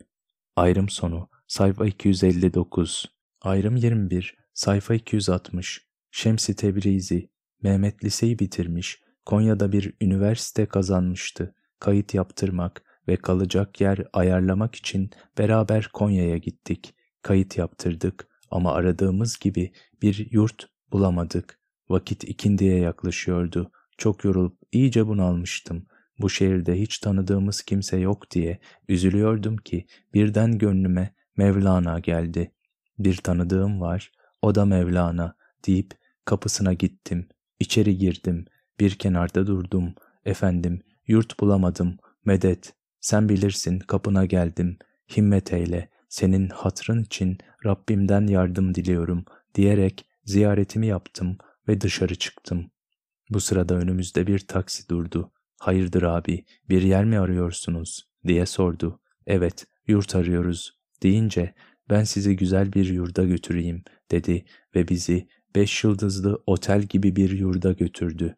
[0.56, 3.06] Ayrım sonu sayfa 259
[3.42, 7.30] Ayrım 21 sayfa 260 Şemsi Tebrizi
[7.64, 11.56] Mehmet liseyi bitirmiş, Konya'da bir üniversite kazanmıştı.
[11.80, 16.96] Kayıt yaptırmak ve kalacak yer ayarlamak için beraber Konya'ya gittik.
[17.22, 21.60] Kayıt yaptırdık ama aradığımız gibi bir yurt bulamadık.
[21.90, 23.72] Vakit ikindiye yaklaşıyordu.
[23.98, 25.86] Çok yorulup iyice bunalmıştım.
[26.20, 32.52] Bu şehirde hiç tanıdığımız kimse yok diye üzülüyordum ki birden gönlüme Mevlana geldi.
[33.00, 34.12] Bir tanıdığım var,
[34.42, 35.36] o da Mevlana
[35.68, 35.92] deyip
[36.26, 37.30] kapısına gittim.
[37.60, 38.46] İçeri girdim.
[38.80, 39.94] Bir kenarda durdum.
[40.26, 41.98] Efendim, yurt bulamadım.
[42.26, 44.78] Medet, sen bilirsin kapına geldim.
[45.18, 51.38] Himmet eyle, senin hatrın için Rabbimden yardım diliyorum diyerek ziyaretimi yaptım
[51.68, 52.72] ve dışarı çıktım.
[53.30, 55.32] Bu sırada önümüzde bir taksi durdu.
[55.60, 58.10] Hayırdır abi, bir yer mi arıyorsunuz?
[58.28, 59.00] diye sordu.
[59.28, 61.54] Evet, yurt arıyoruz deyince
[61.90, 67.72] ben sizi güzel bir yurda götüreyim dedi ve bizi beş yıldızlı otel gibi bir yurda
[67.72, 68.36] götürdü.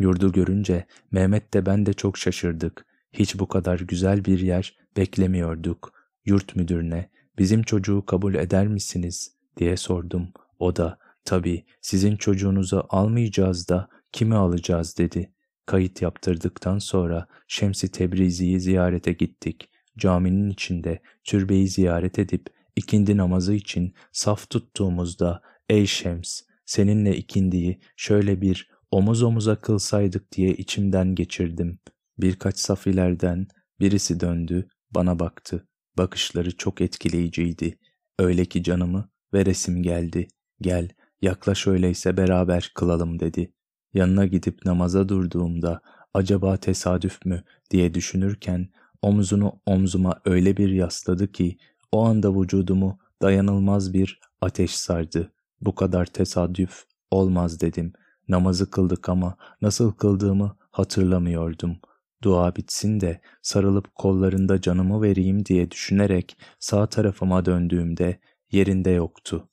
[0.00, 2.86] Yurdu görünce Mehmet de ben de çok şaşırdık.
[3.12, 5.92] Hiç bu kadar güzel bir yer beklemiyorduk.
[6.24, 10.28] Yurt müdürüne bizim çocuğu kabul eder misiniz diye sordum.
[10.58, 15.32] O da tabii sizin çocuğunuzu almayacağız da kimi alacağız dedi.
[15.66, 19.68] Kayıt yaptırdıktan sonra Şemsi Tebrizi'yi ziyarete gittik.
[19.98, 28.40] Caminin içinde türbeyi ziyaret edip ikindi namazı için saf tuttuğumuzda ''Ey Şems, seninle ikindiyi şöyle
[28.40, 31.78] bir omuz omuza kılsaydık diye içimden geçirdim.
[32.18, 33.46] Birkaç saf ileriden
[33.80, 35.66] birisi döndü, bana baktı.
[35.98, 37.78] Bakışları çok etkileyiciydi.
[38.18, 40.28] Öyle ki canımı ve resim geldi.
[40.60, 40.88] Gel,
[41.22, 43.52] yaklaş öyleyse beraber kılalım dedi.
[43.94, 45.80] Yanına gidip namaza durduğumda
[46.14, 48.68] acaba tesadüf mü diye düşünürken
[49.02, 51.56] omzunu omzuma öyle bir yasladı ki
[51.92, 55.32] o anda vücudumu dayanılmaz bir ateş sardı.
[55.60, 57.92] Bu kadar tesadüf olmaz dedim.
[58.30, 61.76] Namazı kıldık ama nasıl kıldığımı hatırlamıyordum.
[62.22, 68.20] Dua bitsin de sarılıp kollarında canımı vereyim diye düşünerek sağ tarafıma döndüğümde
[68.52, 69.48] yerinde yoktu.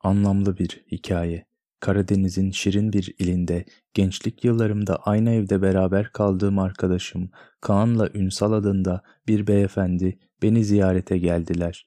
[0.00, 1.46] Anlamlı bir hikaye.
[1.80, 7.30] Karadeniz'in şirin bir ilinde gençlik yıllarımda aynı evde beraber kaldığım arkadaşım
[7.60, 11.86] Kaan'la Ünsal adında bir beyefendi beni ziyarete geldiler.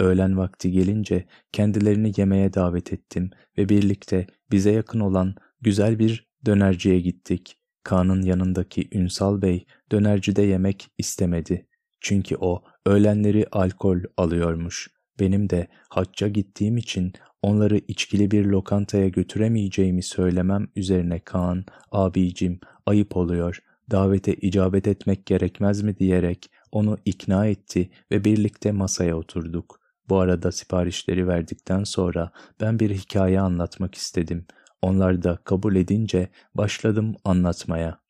[0.00, 7.00] Öğlen vakti gelince kendilerini yemeğe davet ettim ve birlikte bize yakın olan güzel bir dönerciye
[7.00, 7.58] gittik.
[7.82, 11.66] Kaan'ın yanındaki Ünsal Bey dönercide yemek istemedi.
[12.00, 14.88] Çünkü o öğlenleri alkol alıyormuş.
[15.20, 23.16] Benim de hacca gittiğim için onları içkili bir lokantaya götüremeyeceğimi söylemem üzerine Kaan, abicim ayıp
[23.16, 29.80] oluyor, davete icabet etmek gerekmez mi diyerek onu ikna etti ve birlikte masaya oturduk.
[30.08, 34.46] Bu arada siparişleri verdikten sonra ben bir hikaye anlatmak istedim.
[34.82, 38.00] Onlar da kabul edince başladım anlatmaya.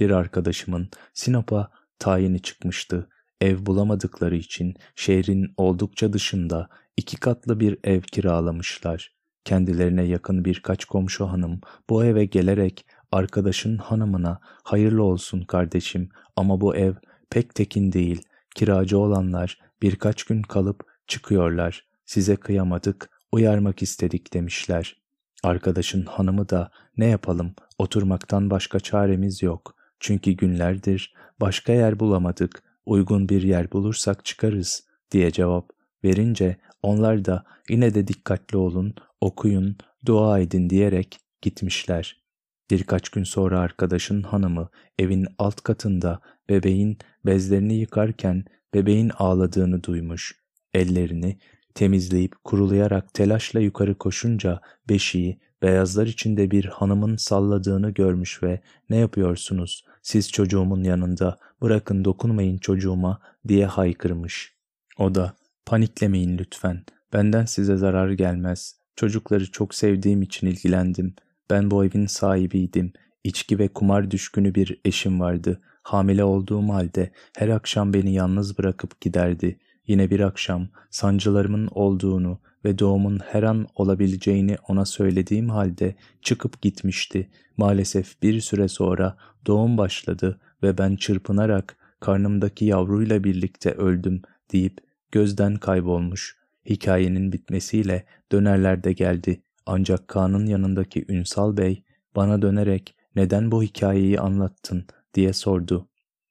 [0.00, 3.08] Bir arkadaşımın Sinop'a tayini çıkmıştı.
[3.40, 9.16] Ev bulamadıkları için şehrin oldukça dışında iki katlı bir ev kiralamışlar.
[9.44, 11.60] Kendilerine yakın birkaç komşu hanım
[11.90, 16.94] bu eve gelerek arkadaşın hanımına hayırlı olsun kardeşim ama bu ev
[17.30, 18.22] pek tekin değil.
[18.54, 21.86] Kiracı olanlar birkaç gün kalıp çıkıyorlar.
[22.04, 25.05] Size kıyamadık, uyarmak istedik demişler.
[25.46, 29.76] Arkadaşın hanımı da ne yapalım oturmaktan başka çaremiz yok.
[30.00, 35.70] Çünkü günlerdir başka yer bulamadık, uygun bir yer bulursak çıkarız diye cevap
[36.04, 42.22] verince onlar da yine de dikkatli olun, okuyun, dua edin diyerek gitmişler.
[42.70, 50.34] Birkaç gün sonra arkadaşın hanımı evin alt katında bebeğin bezlerini yıkarken bebeğin ağladığını duymuş.
[50.74, 51.38] Ellerini
[51.76, 58.60] temizleyip kurulayarak telaşla yukarı koşunca beşiği beyazlar içinde bir hanımın salladığını görmüş ve
[58.90, 59.84] ne yapıyorsunuz?
[60.02, 64.54] Siz çocuğumun yanında bırakın dokunmayın çocuğuma diye haykırmış.
[64.98, 65.36] O da
[65.66, 66.84] paniklemeyin lütfen.
[67.12, 68.76] Benden size zarar gelmez.
[68.96, 71.14] Çocukları çok sevdiğim için ilgilendim.
[71.50, 72.92] Ben bu evin sahibiydim.
[73.24, 75.60] İçki ve kumar düşkünü bir eşim vardı.
[75.82, 82.78] Hamile olduğum halde her akşam beni yalnız bırakıp giderdi Yine bir akşam sancılarımın olduğunu ve
[82.78, 87.30] doğumun her an olabileceğini ona söylediğim halde çıkıp gitmişti.
[87.56, 94.22] Maalesef bir süre sonra doğum başladı ve ben çırpınarak karnımdaki yavruyla birlikte öldüm
[94.52, 94.78] deyip
[95.12, 96.36] gözden kaybolmuş.
[96.68, 99.42] Hikayenin bitmesiyle dönerler de geldi.
[99.66, 101.82] Ancak Kaan'ın yanındaki Ünsal Bey
[102.16, 105.88] bana dönerek neden bu hikayeyi anlattın diye sordu.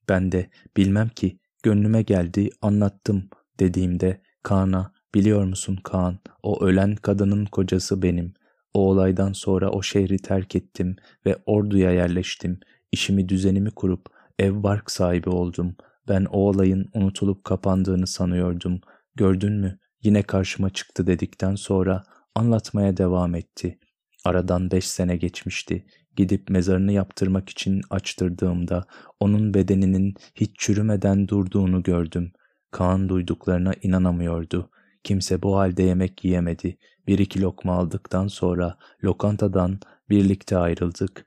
[0.10, 7.46] Ben de bilmem ki gönlüme geldi anlattım dediğimde Kaan'a biliyor musun Kaan o ölen kadının
[7.46, 8.34] kocası benim.
[8.74, 12.60] O olaydan sonra o şehri terk ettim ve orduya yerleştim.
[12.92, 14.06] İşimi düzenimi kurup
[14.40, 15.76] ev bark sahibi oldum.
[16.08, 18.82] Ben o olayın unutulup kapandığını sanıyordum.
[19.16, 22.04] Gördün mü yine karşıma çıktı dedikten sonra
[22.36, 23.80] anlatmaya devam etti.
[24.26, 25.86] Aradan beş sene geçmişti.
[26.16, 28.86] Gidip mezarını yaptırmak için açtırdığımda
[29.20, 32.32] onun bedeninin hiç çürümeden durduğunu gördüm.
[32.76, 34.70] Kaan duyduklarına inanamıyordu.
[35.04, 36.78] Kimse bu halde yemek yiyemedi.
[37.08, 41.26] Bir iki lokma aldıktan sonra lokantadan birlikte ayrıldık.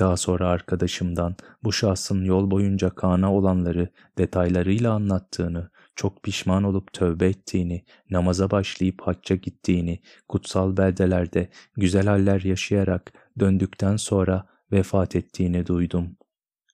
[0.00, 7.26] Daha sonra arkadaşımdan bu şahsın yol boyunca Kaan'a olanları detaylarıyla anlattığını, çok pişman olup tövbe
[7.26, 16.16] ettiğini, namaza başlayıp hacca gittiğini, kutsal beldelerde güzel haller yaşayarak döndükten sonra vefat ettiğini duydum.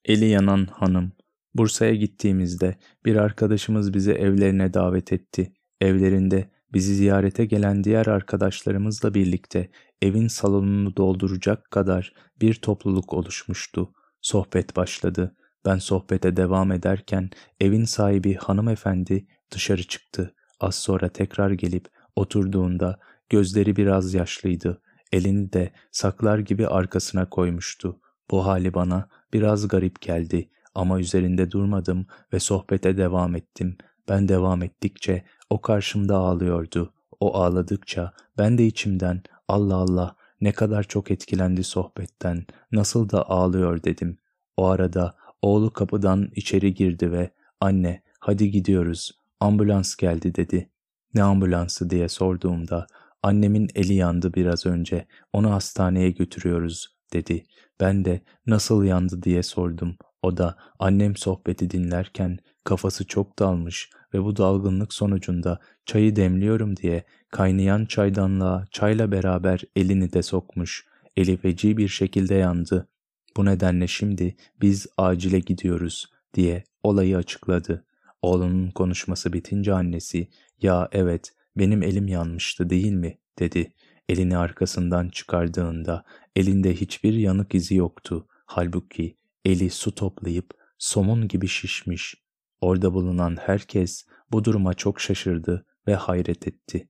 [0.04, 1.12] Eli yanan hanım,
[1.58, 5.52] Bursa'ya gittiğimizde bir arkadaşımız bizi evlerine davet etti.
[5.80, 9.70] Evlerinde bizi ziyarete gelen diğer arkadaşlarımızla birlikte
[10.02, 13.92] evin salonunu dolduracak kadar bir topluluk oluşmuştu.
[14.20, 15.36] Sohbet başladı.
[15.66, 20.34] Ben sohbete devam ederken evin sahibi hanımefendi dışarı çıktı.
[20.60, 24.82] Az sonra tekrar gelip oturduğunda gözleri biraz yaşlıydı.
[25.12, 28.00] Elini de saklar gibi arkasına koymuştu.
[28.30, 33.76] Bu hali bana biraz garip geldi ama üzerinde durmadım ve sohbete devam ettim.
[34.08, 36.92] Ben devam ettikçe o karşımda ağlıyordu.
[37.20, 43.82] O ağladıkça ben de içimden Allah Allah ne kadar çok etkilendi sohbetten, nasıl da ağlıyor
[43.82, 44.18] dedim.
[44.56, 50.70] O arada oğlu kapıdan içeri girdi ve anne hadi gidiyoruz ambulans geldi dedi.
[51.14, 52.86] Ne ambulansı diye sorduğumda
[53.22, 57.44] annemin eli yandı biraz önce onu hastaneye götürüyoruz dedi.
[57.80, 59.96] Ben de nasıl yandı diye sordum.
[60.22, 67.04] O da annem sohbeti dinlerken kafası çok dalmış ve bu dalgınlık sonucunda çayı demliyorum diye
[67.30, 70.86] kaynayan çaydanlığa çayla beraber elini de sokmuş.
[71.16, 72.88] Eli feci bir şekilde yandı.
[73.36, 77.84] Bu nedenle şimdi biz acile gidiyoruz diye olayı açıkladı.
[78.22, 80.28] Oğlunun konuşması bitince annesi
[80.62, 83.72] ya evet benim elim yanmıştı değil mi dedi.
[84.08, 86.04] Elini arkasından çıkardığında
[86.36, 88.26] elinde hiçbir yanık izi yoktu.
[88.46, 92.14] Halbuki eli su toplayıp somun gibi şişmiş.
[92.60, 96.88] Orada bulunan herkes bu duruma çok şaşırdı ve hayret etti.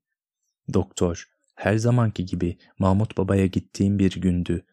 [0.74, 4.64] Doktor, her zamanki gibi Mahmut Baba'ya gittiğim bir gündü.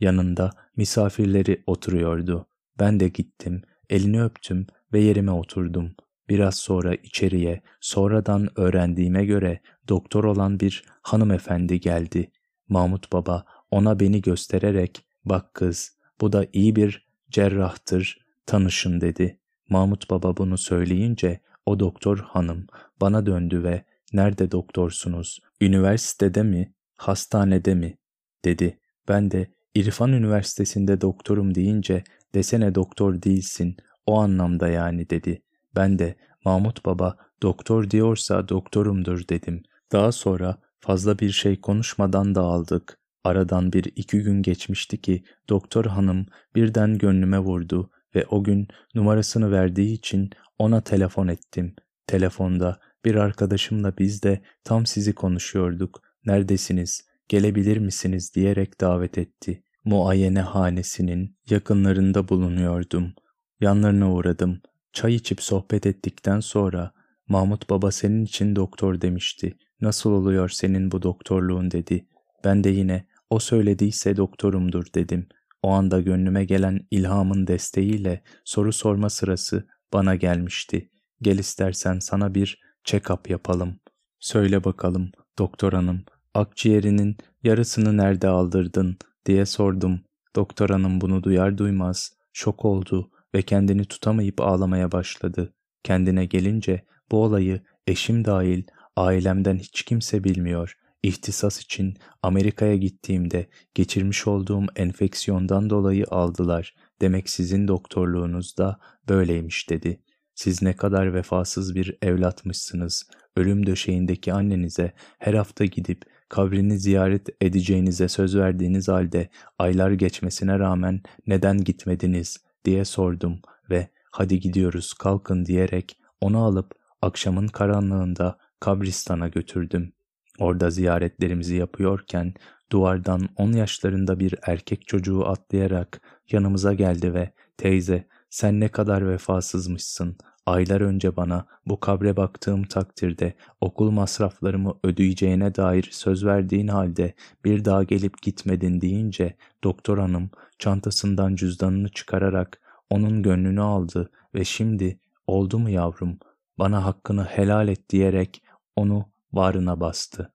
[0.00, 2.46] Yanında misafirleri oturuyordu.
[2.78, 5.94] Ben de gittim, elini öptüm ve yerime oturdum.
[6.28, 12.30] Biraz sonra içeriye, sonradan öğrendiğime göre doktor olan bir hanımefendi geldi.
[12.68, 19.38] Mahmut Baba ona beni göstererek, bak kız, bu da iyi bir cerrahtır, tanışın dedi.
[19.68, 22.66] Mahmut Baba bunu söyleyince o doktor hanım
[23.00, 27.98] bana döndü ve nerede doktorsunuz, üniversitede mi, hastanede mi
[28.44, 28.78] dedi.
[29.08, 35.42] Ben de İrfan Üniversitesi'nde doktorum deyince desene doktor değilsin o anlamda yani dedi.
[35.76, 39.62] Ben de Mahmut Baba doktor diyorsa doktorumdur dedim.
[39.92, 42.98] Daha sonra fazla bir şey konuşmadan dağıldık.
[43.24, 49.52] Aradan bir iki gün geçmişti ki doktor hanım birden gönlüme vurdu ve o gün numarasını
[49.52, 51.74] verdiği için ona telefon ettim.
[52.06, 56.02] Telefonda bir arkadaşımla biz de tam sizi konuşuyorduk.
[56.24, 57.06] Neredesiniz?
[57.28, 59.62] Gelebilir misiniz diyerek davet etti.
[59.84, 63.14] Muayene hanesinin yakınlarında bulunuyordum.
[63.60, 64.60] Yanlarına uğradım.
[64.92, 66.92] Çay içip sohbet ettikten sonra
[67.28, 69.56] Mahmut Baba senin için doktor demişti.
[69.80, 72.06] Nasıl oluyor senin bu doktorluğun dedi.
[72.44, 75.26] Ben de yine o söylediyse doktorumdur dedim.
[75.62, 80.90] O anda gönlüme gelen ilhamın desteğiyle soru sorma sırası bana gelmişti.
[81.22, 83.80] Gel istersen sana bir check-up yapalım.
[84.20, 90.00] Söyle bakalım doktor hanım, akciğerinin yarısını nerede aldırdın diye sordum.
[90.36, 95.54] Doktor hanım bunu duyar duymaz şok oldu ve kendini tutamayıp ağlamaya başladı.
[95.84, 98.62] Kendine gelince bu olayı eşim dahil
[98.96, 100.76] ailemden hiç kimse bilmiyor.
[101.02, 106.74] İhtisas için Amerika'ya gittiğimde geçirmiş olduğum enfeksiyondan dolayı aldılar.
[107.00, 110.00] Demek sizin doktorluğunuz da böyleymiş dedi.
[110.34, 113.10] Siz ne kadar vefasız bir evlatmışsınız.
[113.36, 121.02] Ölüm döşeğindeki annenize her hafta gidip kabrini ziyaret edeceğinize söz verdiğiniz halde aylar geçmesine rağmen
[121.26, 129.92] neden gitmediniz diye sordum ve hadi gidiyoruz kalkın diyerek onu alıp akşamın karanlığında kabristana götürdüm.
[130.38, 132.34] Orada ziyaretlerimizi yapıyorken
[132.72, 140.16] duvardan on yaşlarında bir erkek çocuğu atlayarak yanımıza geldi ve ''Teyze sen ne kadar vefasızmışsın.
[140.46, 147.14] Aylar önce bana bu kabre baktığım takdirde okul masraflarımı ödeyeceğine dair söz verdiğin halde
[147.44, 154.98] bir daha gelip gitmedin deyince doktor hanım çantasından cüzdanını çıkararak onun gönlünü aldı ve şimdi
[155.26, 156.18] oldu mu yavrum
[156.58, 158.42] bana hakkını helal et diyerek
[158.76, 160.32] onu varına bastı.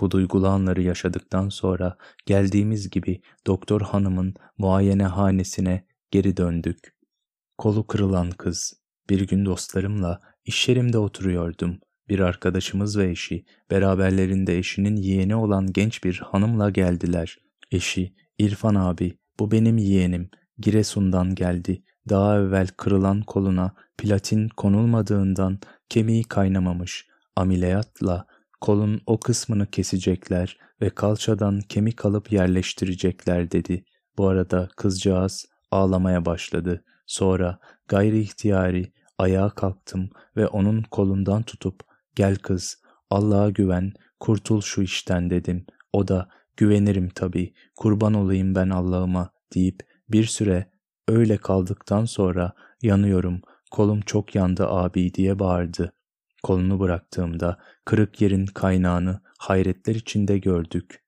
[0.00, 6.94] Bu duygulu anları yaşadıktan sonra geldiğimiz gibi doktor hanımın muayenehanesine geri döndük.
[7.58, 8.74] Kolu kırılan kız.
[9.10, 11.78] Bir gün dostlarımla iş yerimde oturuyordum.
[12.08, 17.38] Bir arkadaşımız ve eşi, beraberlerinde eşinin yeğeni olan genç bir hanımla geldiler.
[17.70, 20.30] Eşi, İrfan abi, bu benim yeğenim.
[20.58, 21.82] Giresun'dan geldi.
[22.08, 27.06] Daha evvel kırılan koluna platin konulmadığından kemiği kaynamamış.
[27.36, 28.26] Ameliyatla
[28.62, 33.84] kolun o kısmını kesecekler ve kalçadan kemik alıp yerleştirecekler dedi.
[34.18, 36.84] Bu arada kızcağız ağlamaya başladı.
[37.06, 41.80] Sonra gayri ihtiyari ayağa kalktım ve onun kolundan tutup
[42.14, 45.66] gel kız Allah'a güven kurtul şu işten dedim.
[45.92, 50.70] O da güvenirim tabii kurban olayım ben Allah'ıma deyip bir süre
[51.08, 55.92] öyle kaldıktan sonra yanıyorum kolum çok yandı abi diye bağırdı.
[56.42, 61.04] Kolunu bıraktığımda kırık yerin kaynağını hayretler içinde gördük.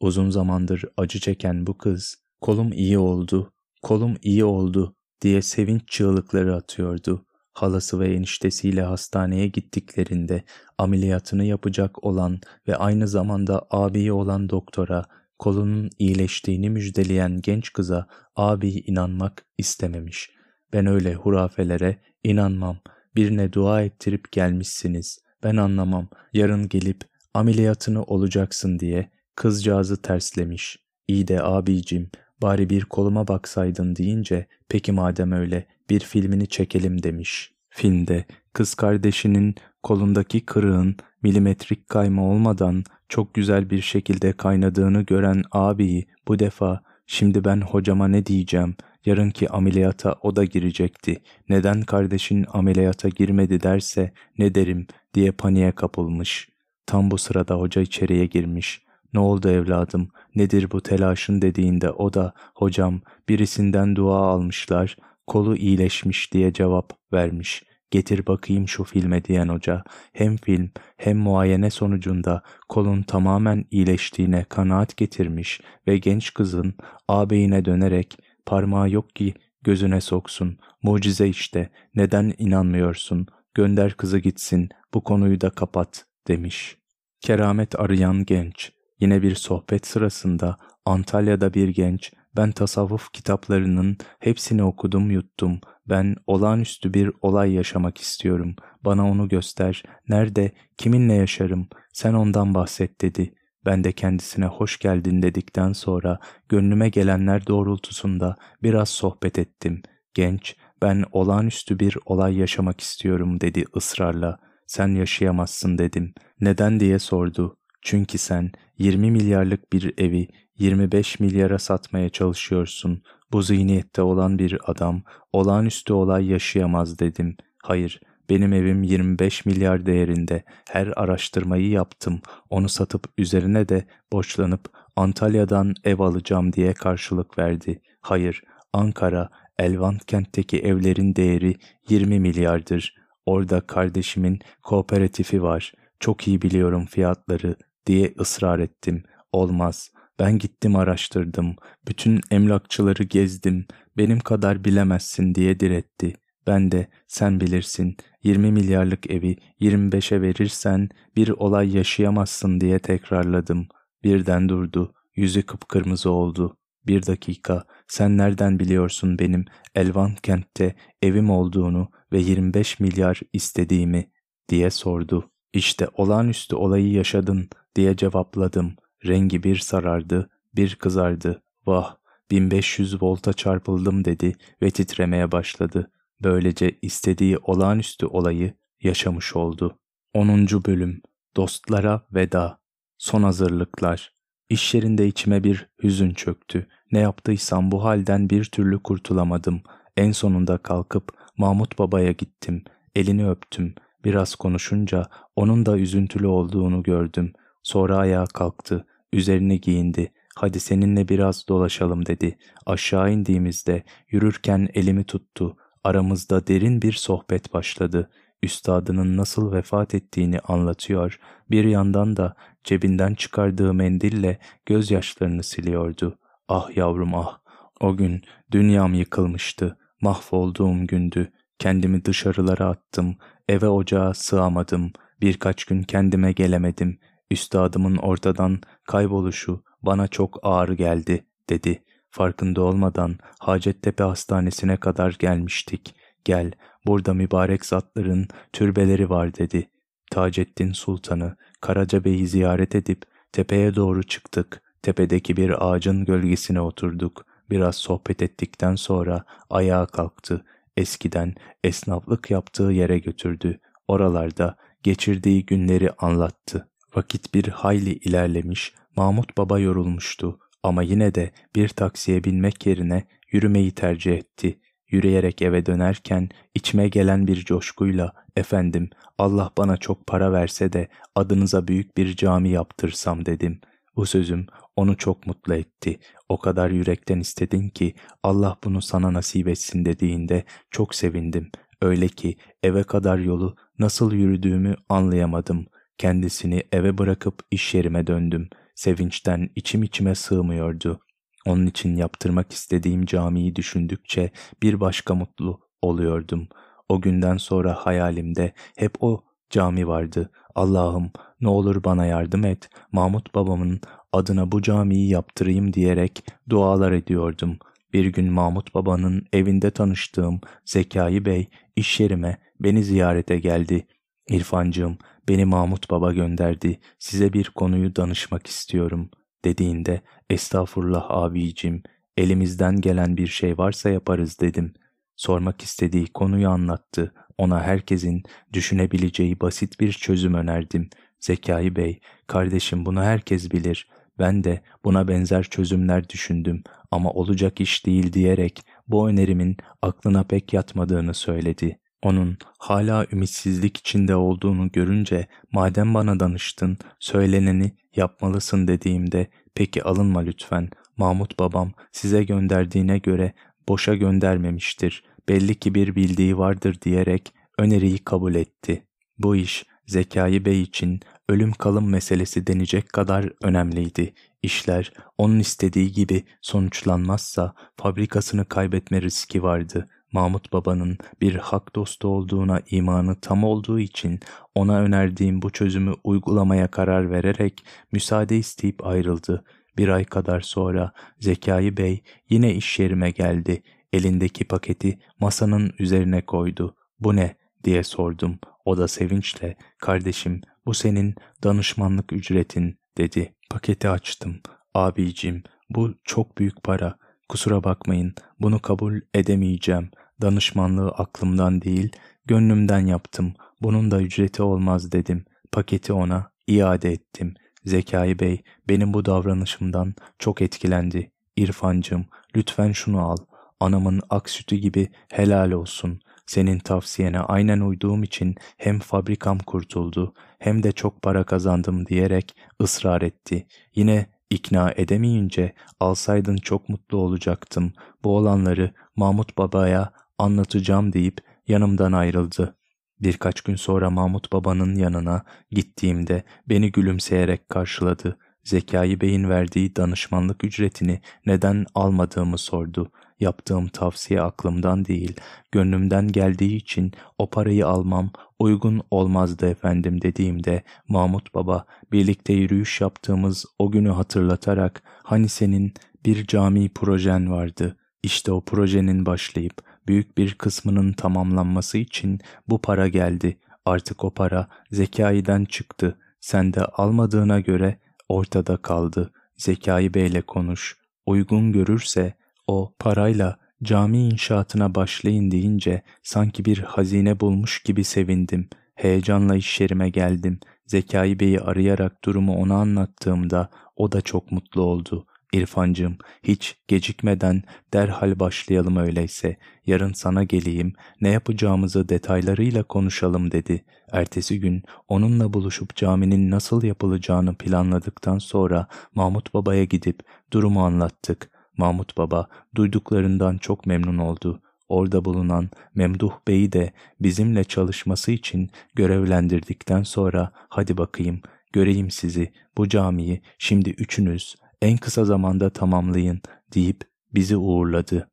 [0.00, 6.56] Uzun zamandır acı çeken bu kız, kolum iyi oldu, kolum iyi oldu diye sevinç çığlıkları
[6.56, 7.24] atıyordu.
[7.52, 10.44] Halası ve eniştesiyle hastaneye gittiklerinde
[10.78, 15.04] ameliyatını yapacak olan ve aynı zamanda abiyi olan doktora
[15.38, 20.30] kolunun iyileştiğini müjdeleyen genç kıza abi inanmak istememiş.
[20.72, 22.78] Ben öyle hurafelere inanmam.
[23.16, 25.18] Birine dua ettirip gelmişsiniz.
[25.42, 26.08] Ben anlamam.
[26.32, 27.00] Yarın gelip
[27.34, 30.78] ameliyatını olacaksın diye kızcağızı terslemiş.
[31.08, 32.10] İyi de abicim
[32.42, 37.52] bari bir koluma baksaydın deyince peki madem öyle bir filmini çekelim demiş.
[37.68, 46.06] Filmde kız kardeşinin kolundaki kırığın milimetrik kayma olmadan çok güzel bir şekilde kaynadığını gören abiyi
[46.28, 48.74] bu defa şimdi ben hocama ne diyeceğim
[49.08, 51.22] yarınki ameliyata o da girecekti.
[51.48, 56.48] Neden kardeşin ameliyata girmedi derse ne derim diye paniğe kapılmış.
[56.86, 58.82] Tam bu sırada hoca içeriye girmiş.
[59.14, 66.32] Ne oldu evladım, nedir bu telaşın dediğinde o da hocam birisinden dua almışlar, kolu iyileşmiş
[66.32, 67.62] diye cevap vermiş.
[67.90, 74.96] Getir bakayım şu filme diyen hoca hem film hem muayene sonucunda kolun tamamen iyileştiğine kanaat
[74.96, 76.74] getirmiş ve genç kızın
[77.08, 80.58] ağabeyine dönerek parmağı yok ki gözüne soksun.
[80.82, 86.76] Mucize işte neden inanmıyorsun gönder kızı gitsin bu konuyu da kapat demiş.
[87.20, 95.10] Keramet arayan genç Yine bir sohbet sırasında Antalya'da bir genç, ben tasavvuf kitaplarının hepsini okudum
[95.10, 95.60] yuttum.
[95.88, 98.56] Ben olağanüstü bir olay yaşamak istiyorum.
[98.84, 99.82] Bana onu göster.
[100.08, 101.68] Nerede, kiminle yaşarım?
[101.92, 103.34] Sen ondan bahset dedi.
[103.68, 109.82] Ben de kendisine hoş geldin dedikten sonra gönlüme gelenler doğrultusunda biraz sohbet ettim.
[110.14, 114.38] Genç, ben olağanüstü bir olay yaşamak istiyorum dedi ısrarla.
[114.66, 116.14] Sen yaşayamazsın dedim.
[116.40, 117.56] Neden diye sordu.
[117.82, 120.28] Çünkü sen 20 milyarlık bir evi
[120.58, 123.02] 25 milyara satmaya çalışıyorsun.
[123.32, 125.02] Bu zihniyette olan bir adam
[125.32, 127.36] olağanüstü olay yaşayamaz dedim.
[127.62, 130.42] Hayır, benim evim 25 milyar değerinde.
[130.70, 132.20] Her araştırmayı yaptım.
[132.50, 137.80] Onu satıp üzerine de borçlanıp Antalya'dan ev alacağım diye karşılık verdi.
[138.00, 141.54] Hayır, Ankara, Elvan kentteki evlerin değeri
[141.88, 142.94] 20 milyardır.
[143.26, 145.72] Orada kardeşimin kooperatifi var.
[146.00, 149.02] Çok iyi biliyorum fiyatları diye ısrar ettim.
[149.32, 149.90] Olmaz.
[150.18, 151.56] Ben gittim araştırdım.
[151.88, 153.66] Bütün emlakçıları gezdim.
[153.96, 156.14] Benim kadar bilemezsin diye diretti.
[156.46, 163.68] Ben de sen bilirsin 20 milyarlık evi 25'e verirsen bir olay yaşayamazsın diye tekrarladım.
[164.04, 164.94] Birden durdu.
[165.16, 166.56] Yüzü kıpkırmızı oldu.
[166.86, 169.44] Bir dakika sen nereden biliyorsun benim
[169.74, 174.10] Elvan kentte evim olduğunu ve 25 milyar istediğimi
[174.48, 175.30] diye sordu.
[175.52, 178.76] İşte olağanüstü olayı yaşadın diye cevapladım.
[179.06, 181.42] Rengi bir sarardı, bir kızardı.
[181.66, 181.96] Vah,
[182.30, 185.90] 1500 volta çarpıldım dedi ve titremeye başladı.
[186.22, 189.78] Böylece istediği olağanüstü olayı yaşamış oldu.
[190.14, 190.46] 10.
[190.66, 191.02] Bölüm
[191.36, 192.60] Dostlara Veda
[192.98, 196.66] Son hazırlıklar İş yerinde içime bir hüzün çöktü.
[196.92, 199.62] Ne yaptıysam bu halden bir türlü kurtulamadım.
[199.96, 202.64] En sonunda kalkıp Mahmut Baba'ya gittim.
[202.94, 203.74] Elini öptüm.
[204.04, 205.06] Biraz konuşunca
[205.36, 207.32] onun da üzüntülü olduğunu gördüm.
[207.62, 210.12] Sonra ayağa kalktı, üzerini giyindi.
[210.36, 212.38] hadi seninle biraz dolaşalım dedi.
[212.66, 215.56] Aşağı indiğimizde yürürken elimi tuttu.
[215.84, 218.10] Aramızda derin bir sohbet başladı.
[218.42, 221.20] Üstadının nasıl vefat ettiğini anlatıyor,
[221.50, 226.18] bir yandan da cebinden çıkardığı mendille gözyaşlarını siliyordu.
[226.48, 227.38] Ah yavrum ah,
[227.80, 233.16] o gün dünyam yıkılmıştı, mahvolduğum gündü, kendimi dışarılara attım,
[233.48, 236.98] eve ocağa sığamadım, birkaç gün kendime gelemedim,
[237.30, 241.82] üstadımın ortadan kayboluşu bana çok ağır geldi, dedi.
[242.10, 245.94] Farkında olmadan Hacettepe Hastanesi'ne kadar gelmiştik.
[246.24, 246.52] Gel,
[246.86, 249.70] burada mübarek zatların türbeleri var dedi.
[250.10, 253.02] Taceddin Sultan'ı, Karaca Bey'i ziyaret edip
[253.32, 254.62] tepeye doğru çıktık.
[254.82, 257.26] Tepedeki bir ağacın gölgesine oturduk.
[257.50, 260.44] Biraz sohbet ettikten sonra ayağa kalktı.
[260.76, 261.34] Eskiden
[261.64, 263.60] esnaflık yaptığı yere götürdü.
[263.88, 266.68] Oralarda geçirdiği günleri anlattı.
[266.96, 273.70] Vakit bir hayli ilerlemiş, Mahmut Baba yorulmuştu ama yine de bir taksiye binmek yerine yürümeyi
[273.70, 274.58] tercih etti.
[274.90, 281.68] Yürüyerek eve dönerken içime gelen bir coşkuyla efendim Allah bana çok para verse de adınıza
[281.68, 283.60] büyük bir cami yaptırsam dedim.
[283.96, 284.46] Bu sözüm
[284.76, 285.98] onu çok mutlu etti.
[286.28, 291.50] O kadar yürekten istedin ki Allah bunu sana nasip etsin dediğinde çok sevindim.
[291.82, 295.66] Öyle ki eve kadar yolu nasıl yürüdüğümü anlayamadım.
[295.98, 298.48] Kendisini eve bırakıp iş yerime döndüm.
[298.78, 301.00] Sevinçten içim içime sığmıyordu.
[301.46, 304.30] Onun için yaptırmak istediğim camiyi düşündükçe
[304.62, 306.48] bir başka mutlu oluyordum.
[306.88, 310.30] O günden sonra hayalimde hep o cami vardı.
[310.54, 311.10] Allah'ım
[311.40, 312.70] ne olur bana yardım et.
[312.92, 313.80] Mahmut babamın
[314.12, 317.58] adına bu camiyi yaptırayım diyerek dualar ediyordum.
[317.92, 323.86] Bir gün Mahmut babanın evinde tanıştığım Zekai Bey iş yerime beni ziyarete geldi.
[324.30, 324.98] İrfancığım
[325.28, 326.80] beni Mahmut baba gönderdi.
[326.98, 329.10] Size bir konuyu danışmak istiyorum
[329.44, 330.00] dediğinde
[330.30, 331.82] estağfurullah abicim
[332.16, 334.74] elimizden gelen bir şey varsa yaparız dedim.
[335.16, 337.14] Sormak istediği konuyu anlattı.
[337.38, 338.22] Ona herkesin
[338.52, 340.90] düşünebileceği basit bir çözüm önerdim.
[341.20, 343.88] Zekai Bey, kardeşim bunu herkes bilir.
[344.18, 350.52] Ben de buna benzer çözümler düşündüm ama olacak iş değil diyerek bu önerimin aklına pek
[350.52, 351.78] yatmadığını söyledi.
[352.02, 360.70] Onun hala ümitsizlik içinde olduğunu görünce madem bana danıştın, söyleneni yapmalısın dediğimde peki alınma lütfen.
[360.96, 363.32] Mahmut babam size gönderdiğine göre
[363.68, 365.04] boşa göndermemiştir.
[365.28, 368.84] Belli ki bir bildiği vardır diyerek öneriyi kabul etti.
[369.18, 374.14] Bu iş Zekai Bey için ölüm kalım meselesi denecek kadar önemliydi.
[374.42, 379.88] İşler onun istediği gibi sonuçlanmazsa fabrikasını kaybetme riski vardı.
[380.12, 384.20] Mahmut Baba'nın bir hak dostu olduğuna imanı tam olduğu için
[384.54, 389.44] ona önerdiğim bu çözümü uygulamaya karar vererek müsaade isteyip ayrıldı.
[389.78, 393.62] Bir ay kadar sonra Zekai Bey yine iş yerime geldi.
[393.92, 396.76] Elindeki paketi masanın üzerine koydu.
[397.00, 397.36] Bu ne?
[397.64, 398.38] diye sordum.
[398.64, 403.34] O da sevinçle kardeşim bu senin danışmanlık ücretin dedi.
[403.50, 404.40] Paketi açtım.
[404.74, 406.98] Abicim bu çok büyük para.
[407.28, 409.90] Kusura bakmayın bunu kabul edemeyeceğim.
[410.22, 411.92] Danışmanlığı aklımdan değil
[412.26, 413.34] gönlümden yaptım.
[413.62, 415.24] Bunun da ücreti olmaz dedim.
[415.52, 417.34] Paketi ona iade ettim.
[417.64, 421.10] Zekai Bey benim bu davranışımdan çok etkilendi.
[421.36, 422.06] İrfancım
[422.36, 423.16] lütfen şunu al.
[423.60, 426.00] Anamın ak sütü gibi helal olsun.
[426.26, 433.02] Senin tavsiyene aynen uyduğum için hem fabrikam kurtuldu hem de çok para kazandım diyerek ısrar
[433.02, 433.46] etti.
[433.74, 437.72] Yine ikna edemeyince alsaydın çok mutlu olacaktım.
[438.04, 442.54] Bu olanları Mahmut Baba'ya anlatacağım deyip yanımdan ayrıldı.
[443.00, 448.18] Birkaç gün sonra Mahmut Baba'nın yanına gittiğimde beni gülümseyerek karşıladı.
[448.44, 452.92] Zekai Bey'in verdiği danışmanlık ücretini neden almadığımı sordu.
[453.20, 455.16] Yaptığım tavsiye aklımdan değil,
[455.52, 463.46] gönlümden geldiği için o parayı almam uygun olmazdı efendim dediğimde Mahmut Baba birlikte yürüyüş yaptığımız
[463.58, 465.72] o günü hatırlatarak hani senin
[466.04, 467.76] bir cami projen vardı.
[468.02, 473.38] İşte o projenin başlayıp büyük bir kısmının tamamlanması için bu para geldi.
[473.64, 475.98] Artık o para Zekai'den çıktı.
[476.20, 477.78] Sen de almadığına göre
[478.08, 479.12] ortada kaldı.
[479.36, 480.76] Zekai Bey'le konuş.
[481.06, 482.14] Uygun görürse
[482.46, 488.48] o parayla cami inşaatına başlayın deyince sanki bir hazine bulmuş gibi sevindim.
[488.74, 490.40] Heyecanla iş yerime geldim.
[490.66, 495.06] Zekai Bey'i arayarak durumu ona anlattığımda o da çok mutlu oldu.
[495.32, 499.36] İrfancığım, hiç gecikmeden derhal başlayalım öyleyse.
[499.66, 503.64] Yarın sana geleyim, ne yapacağımızı detaylarıyla konuşalım dedi.
[503.92, 510.00] Ertesi gün onunla buluşup caminin nasıl yapılacağını planladıktan sonra Mahmut Baba'ya gidip
[510.32, 511.30] durumu anlattık.
[511.56, 514.42] Mahmut Baba duyduklarından çok memnun oldu.
[514.68, 521.22] Orada bulunan Memduh Bey'i de bizimle çalışması için görevlendirdikten sonra hadi bakayım
[521.52, 526.20] göreyim sizi bu camiyi şimdi üçünüz en kısa zamanda tamamlayın
[526.54, 526.80] deyip
[527.14, 528.10] bizi uğurladı.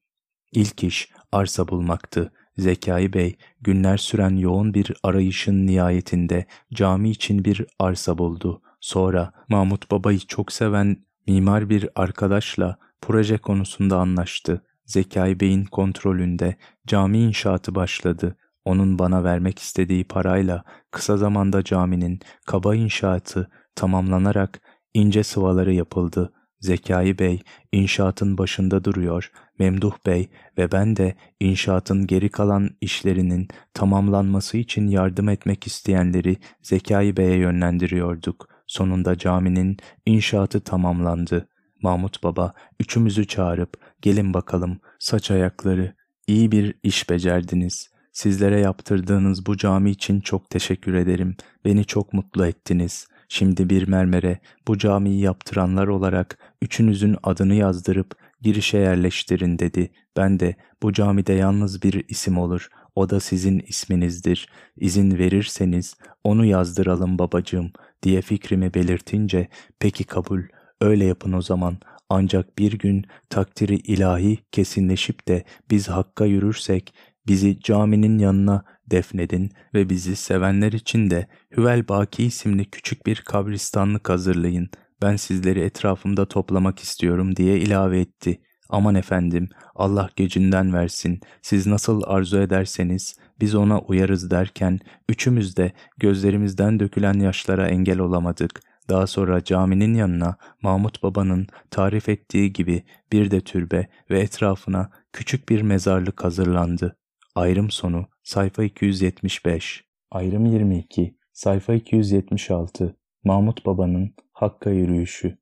[0.52, 2.32] İlk iş arsa bulmaktı.
[2.58, 8.62] Zekai Bey günler süren yoğun bir arayışın nihayetinde cami için bir arsa buldu.
[8.80, 14.62] Sonra Mahmut Baba'yı çok seven mimar bir arkadaşla proje konusunda anlaştı.
[14.86, 16.56] Zekai Bey'in kontrolünde
[16.88, 18.38] cami inşaatı başladı.
[18.66, 24.62] Onun bana vermek istediği parayla kısa zamanda caminin kaba inşaatı tamamlanarak
[24.96, 26.34] ince sıvaları yapıldı.
[26.60, 27.42] Zekai Bey
[27.72, 35.30] inşaatın başında duruyor, Memduh Bey ve ben de inşaatın geri kalan işlerinin tamamlanması için yardım
[35.30, 38.50] etmek isteyenleri Zekai Bey'e yönlendiriyorduk.
[38.68, 41.48] Sonunda caminin inşaatı tamamlandı.
[41.82, 45.96] Mahmut Baba üçümüzü çağırıp gelin bakalım saç ayakları
[46.28, 47.90] iyi bir iş becerdiniz.
[48.12, 51.36] Sizlere yaptırdığınız bu cami için çok teşekkür ederim.
[51.66, 53.08] Beni çok mutlu ettiniz.
[53.30, 58.12] Şimdi bir mermere bu camiyi yaptıranlar olarak üçünüzün adını yazdırıp
[58.42, 59.92] girişe yerleştirin dedi.
[60.18, 62.70] Ben de bu camide yalnız bir isim olur.
[62.96, 64.50] O da sizin isminizdir.
[64.78, 67.72] İzin verirseniz onu yazdıralım babacığım
[68.04, 69.48] diye fikrimi belirtince
[69.80, 70.42] peki kabul
[70.82, 71.78] öyle yapın o zaman
[72.10, 76.94] ancak bir gün takdiri ilahi kesinleşip de biz hakka yürürsek
[77.28, 81.28] bizi caminin yanına defnedin ve bizi sevenler için de
[81.58, 84.70] Hüvel Baki isimli küçük bir kabristanlık hazırlayın.
[85.02, 88.42] Ben sizleri etrafımda toplamak istiyorum diye ilave etti.
[88.70, 94.80] Aman efendim, Allah gecinden versin, siz nasıl arzu ederseniz biz ona uyarız derken
[95.10, 98.62] üçümüz de gözlerimizden dökülen yaşlara engel olamadık.
[98.90, 105.50] Daha sonra caminin yanına Mahmut Baba'nın tarif ettiği gibi bir de türbe ve etrafına küçük
[105.50, 106.98] bir mezarlık hazırlandı.
[107.36, 115.38] Ayrım sonu sayfa 275 Ayrım 22 sayfa 276 Mahmut Baba'nın Hakka yürüyüşü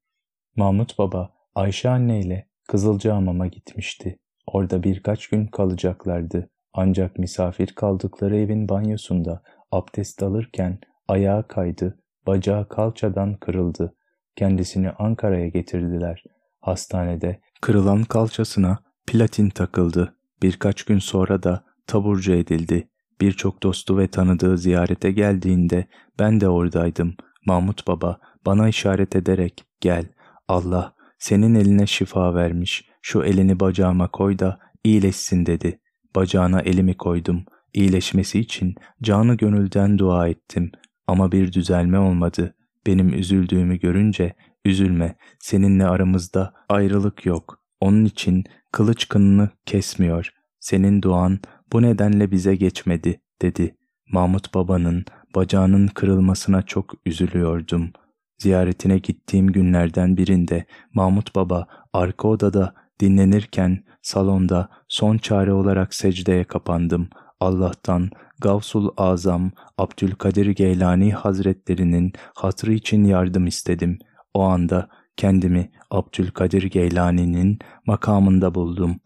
[0.55, 4.19] Mahmut Baba Ayşe anne ile Kızılcahamam'a gitmişti.
[4.47, 6.49] Orada birkaç gün kalacaklardı.
[6.73, 13.95] Ancak misafir kaldıkları evin banyosunda abdest alırken ayağa kaydı, bacağı kalçadan kırıldı.
[14.35, 16.23] Kendisini Ankara'ya getirdiler.
[16.61, 20.15] Hastanede kırılan kalçasına platin takıldı.
[20.41, 22.87] Birkaç gün sonra da taburcu edildi.
[23.21, 25.87] Birçok dostu ve tanıdığı ziyarete geldiğinde
[26.19, 27.15] ben de oradaydım.
[27.45, 30.05] Mahmut Baba bana işaret ederek gel
[30.47, 35.79] Allah senin eline şifa vermiş şu elini bacağıma koy da iyileşsin dedi.
[36.15, 37.45] Bacağına elimi koydum.
[37.73, 40.71] İyileşmesi için canı gönülden dua ettim
[41.07, 42.55] ama bir düzelme olmadı.
[42.87, 44.33] Benim üzüldüğümü görünce
[44.65, 47.59] üzülme seninle aramızda ayrılık yok.
[47.79, 50.29] Onun için kılıç kınını kesmiyor.
[50.59, 51.39] Senin duan
[51.73, 53.75] bu nedenle bize geçmedi dedi.
[54.11, 55.05] Mahmut babanın
[55.35, 57.91] bacağının kırılmasına çok üzülüyordum.
[58.37, 67.09] Ziyaretine gittiğim günlerden birinde Mahmut baba arka odada dinlenirken salonda son çare olarak secdeye kapandım.
[67.39, 68.09] Allah'tan
[68.39, 73.99] Gavsul Azam Abdülkadir Geylani Hazretlerinin hatırı için yardım istedim.
[74.33, 78.99] O anda kendimi Abdülkadir Geylani'nin makamında buldum.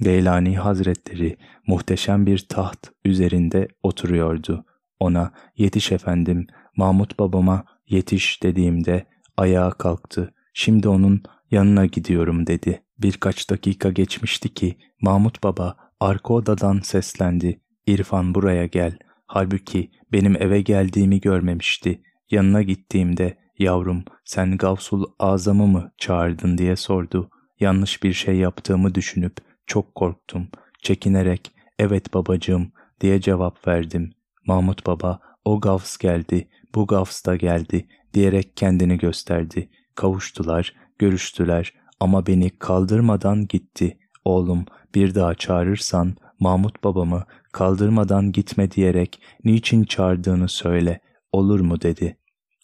[0.00, 1.36] Geylani Hazretleri
[1.66, 4.64] muhteşem bir taht üzerinde oturuyordu.
[5.00, 6.46] Ona yetiş efendim,
[6.76, 10.34] Mahmut babama yetiş dediğimde ayağa kalktı.
[10.54, 12.82] Şimdi onun yanına gidiyorum dedi.
[12.98, 17.60] Birkaç dakika geçmişti ki Mahmut baba arka odadan seslendi.
[17.86, 18.98] İrfan buraya gel.
[19.26, 22.02] Halbuki benim eve geldiğimi görmemişti.
[22.30, 27.30] Yanına gittiğimde yavrum sen Gavsul Azam'ı mı çağırdın diye sordu.
[27.60, 30.48] Yanlış bir şey yaptığımı düşünüp çok korktum.
[30.82, 34.10] Çekinerek evet babacığım diye cevap verdim.
[34.46, 39.68] Mahmut baba o Gavs geldi, bu Gavs da geldi diyerek kendini gösterdi.
[39.94, 43.98] Kavuştular, görüştüler ama beni kaldırmadan gitti.
[44.24, 44.64] Oğlum
[44.94, 51.00] bir daha çağırırsan Mahmut babamı kaldırmadan gitme diyerek niçin çağırdığını söyle,
[51.32, 52.16] olur mu dedi.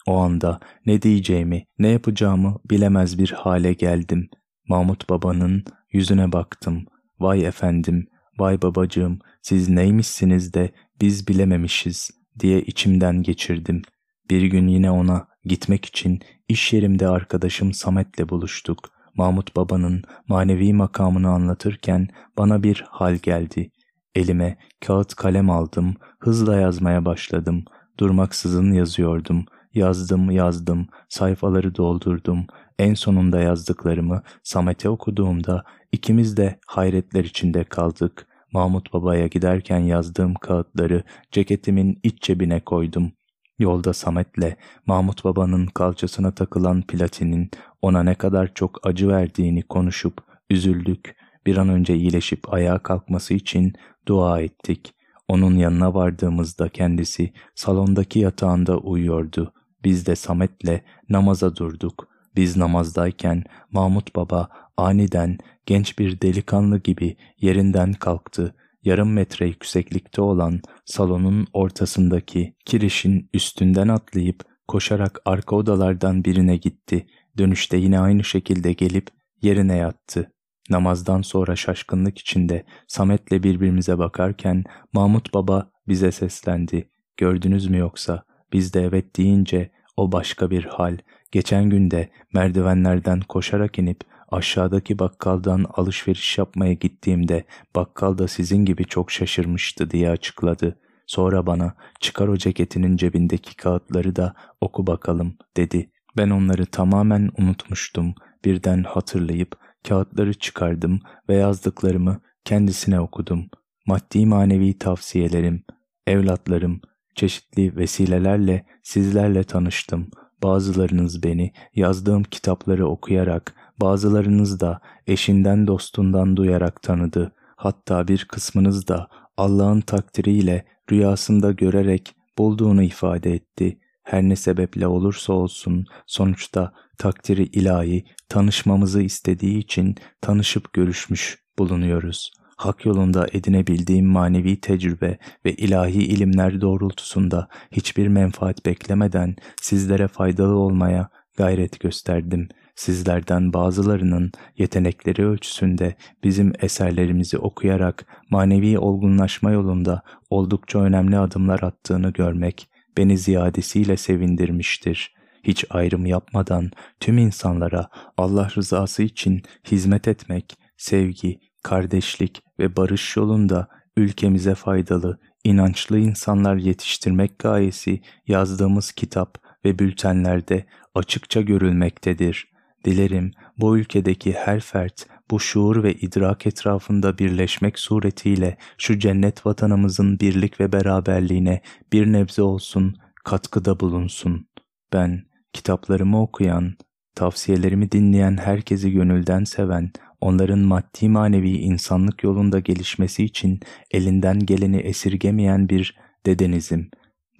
[0.07, 4.29] O anda ne diyeceğimi, ne yapacağımı bilemez bir hale geldim.
[4.67, 6.85] Mahmut babanın yüzüne baktım.
[7.19, 8.07] Vay efendim,
[8.39, 13.81] vay babacığım, siz neymişsiniz de biz bilememişiz diye içimden geçirdim.
[14.29, 18.89] Bir gün yine ona gitmek için iş yerimde arkadaşım Samet'le buluştuk.
[19.15, 22.07] Mahmut Baba'nın manevi makamını anlatırken
[22.37, 23.71] bana bir hal geldi.
[24.15, 27.65] Elime kağıt kalem aldım, hızla yazmaya başladım.
[27.99, 29.45] Durmaksızın yazıyordum.
[29.73, 32.47] Yazdım, yazdım, sayfaları doldurdum.
[32.79, 38.27] En sonunda yazdıklarımı Samet'e okuduğumda ikimiz de hayretler içinde kaldık.
[38.51, 43.11] Mahmut Baba'ya giderken yazdığım kağıtları ceketimin iç cebine koydum.
[43.59, 47.51] Yolda Samet'le Mahmut Baba'nın kalçasına takılan platinin
[47.81, 51.15] ona ne kadar çok acı verdiğini konuşup üzüldük.
[51.45, 53.73] Bir an önce iyileşip ayağa kalkması için
[54.07, 54.93] dua ettik.
[55.27, 59.53] Onun yanına vardığımızda kendisi salondaki yatağında uyuyordu.
[59.83, 62.14] Biz de Samet'le namaza durduk.
[62.35, 68.55] Biz namazdayken Mahmut Baba aniden genç bir delikanlı gibi yerinden kalktı.
[68.83, 77.07] Yarım metre yükseklikte olan salonun ortasındaki kirişin üstünden atlayıp koşarak arka odalardan birine gitti.
[77.37, 79.07] Dönüşte yine aynı şekilde gelip
[79.41, 80.31] yerine yattı.
[80.69, 84.63] Namazdan sonra şaşkınlık içinde Samet'le birbirimize bakarken
[84.93, 86.89] Mahmut Baba bize seslendi.
[87.17, 88.23] Gördünüz mü yoksa?
[88.53, 90.97] Biz de evet deyince o başka bir hal.
[91.31, 94.01] Geçen günde merdivenlerden koşarak inip
[94.31, 97.43] aşağıdaki bakkaldan alışveriş yapmaya gittiğimde
[97.75, 100.79] bakkal da sizin gibi çok şaşırmıştı diye açıkladı.
[101.07, 105.91] Sonra bana çıkar o ceketinin cebindeki kağıtları da oku bakalım dedi.
[106.17, 108.15] Ben onları tamamen unutmuştum.
[108.45, 109.55] Birden hatırlayıp
[109.87, 110.99] kağıtları çıkardım
[111.29, 113.49] ve yazdıklarımı kendisine okudum.
[113.87, 115.63] Maddi manevi tavsiyelerim,
[116.07, 116.81] evlatlarım,
[117.15, 120.09] çeşitli vesilelerle sizlerle tanıştım.
[120.45, 127.31] Bazılarınız beni yazdığım kitapları okuyarak, bazılarınız da eşinden dostundan duyarak tanıdı.
[127.55, 133.79] Hatta bir kısmınız da Allah'ın takdiriyle rüyasında görerek bulduğunu ifade etti.
[134.03, 142.31] Her ne sebeple olursa olsun sonuçta takdiri ilahi tanışmamızı istediği için tanışıp görüşmüş bulunuyoruz.
[142.55, 151.09] Hak yolunda edinebildiğim manevi tecrübe ve ilahi ilimler doğrultusunda hiçbir menfaat beklemeden sizlere faydalı olmaya
[151.37, 152.47] gayret gösterdim.
[152.75, 162.69] Sizlerden bazılarının yetenekleri ölçüsünde bizim eserlerimizi okuyarak manevi olgunlaşma yolunda oldukça önemli adımlar attığını görmek
[162.97, 165.15] beni ziyadesiyle sevindirmiştir.
[165.43, 169.41] Hiç ayrım yapmadan tüm insanlara Allah rızası için
[169.71, 179.37] hizmet etmek, sevgi, kardeşlik ve barış yolunda ülkemize faydalı, inançlı insanlar yetiştirmek gayesi yazdığımız kitap
[179.65, 182.47] ve bültenlerde açıkça görülmektedir.
[182.85, 190.19] Dilerim bu ülkedeki her fert bu şuur ve idrak etrafında birleşmek suretiyle şu cennet vatanımızın
[190.19, 191.61] birlik ve beraberliğine
[191.93, 194.47] bir nebze olsun katkıda bulunsun.
[194.93, 196.73] Ben kitaplarımı okuyan,
[197.15, 199.91] tavsiyelerimi dinleyen herkesi gönülden seven,
[200.21, 203.59] onların maddi manevi insanlık yolunda gelişmesi için
[203.91, 206.89] elinden geleni esirgemeyen bir dedenizim.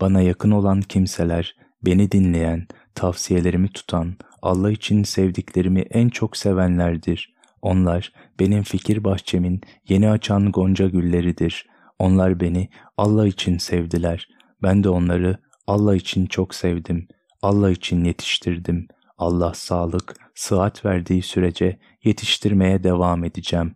[0.01, 1.55] Bana yakın olan kimseler,
[1.85, 7.35] beni dinleyen, tavsiyelerimi tutan, Allah için sevdiklerimi en çok sevenlerdir.
[7.61, 11.65] Onlar benim fikir bahçemin yeni açan gonca gülleridir.
[11.99, 14.27] Onlar beni Allah için sevdiler.
[14.63, 17.07] Ben de onları Allah için çok sevdim.
[17.41, 18.87] Allah için yetiştirdim.
[19.17, 23.75] Allah sağlık, sıhhat verdiği sürece yetiştirmeye devam edeceğim.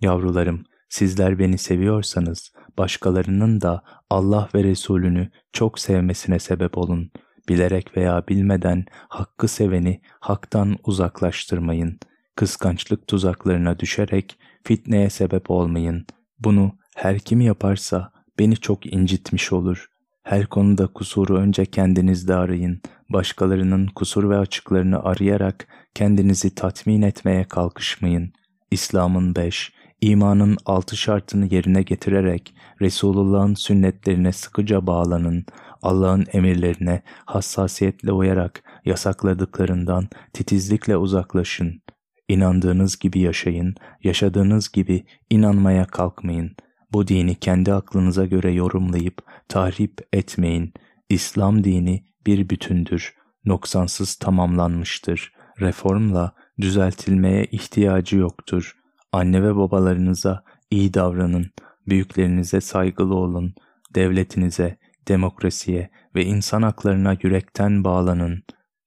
[0.00, 7.10] Yavrularım, sizler beni seviyorsanız başkalarının da Allah ve Resulünü çok sevmesine sebep olun.
[7.48, 11.98] Bilerek veya bilmeden hakkı seveni haktan uzaklaştırmayın.
[12.36, 16.06] Kıskançlık tuzaklarına düşerek fitneye sebep olmayın.
[16.38, 19.88] Bunu her kim yaparsa beni çok incitmiş olur.
[20.22, 22.82] Her konuda kusuru önce kendinizde arayın.
[23.10, 28.32] Başkalarının kusur ve açıklarını arayarak kendinizi tatmin etmeye kalkışmayın.
[28.70, 35.46] İslam'ın beş, imanın altı şartını yerine getirerek Resulullah'ın sünnetlerine sıkıca bağlanın.
[35.82, 41.82] Allah'ın emirlerine hassasiyetle uyarak yasakladıklarından titizlikle uzaklaşın.
[42.28, 46.56] İnandığınız gibi yaşayın, yaşadığınız gibi inanmaya kalkmayın.
[46.92, 50.72] Bu dini kendi aklınıza göre yorumlayıp tahrip etmeyin.
[51.08, 53.14] İslam dini bir bütündür,
[53.44, 55.32] noksansız tamamlanmıştır.
[55.60, 58.76] Reformla düzeltilmeye ihtiyacı yoktur.
[59.12, 61.50] Anne ve babalarınıza iyi davranın,
[61.88, 63.54] büyüklerinize saygılı olun,
[63.94, 68.42] devletinize, demokrasiye ve insan haklarına yürekten bağlanın.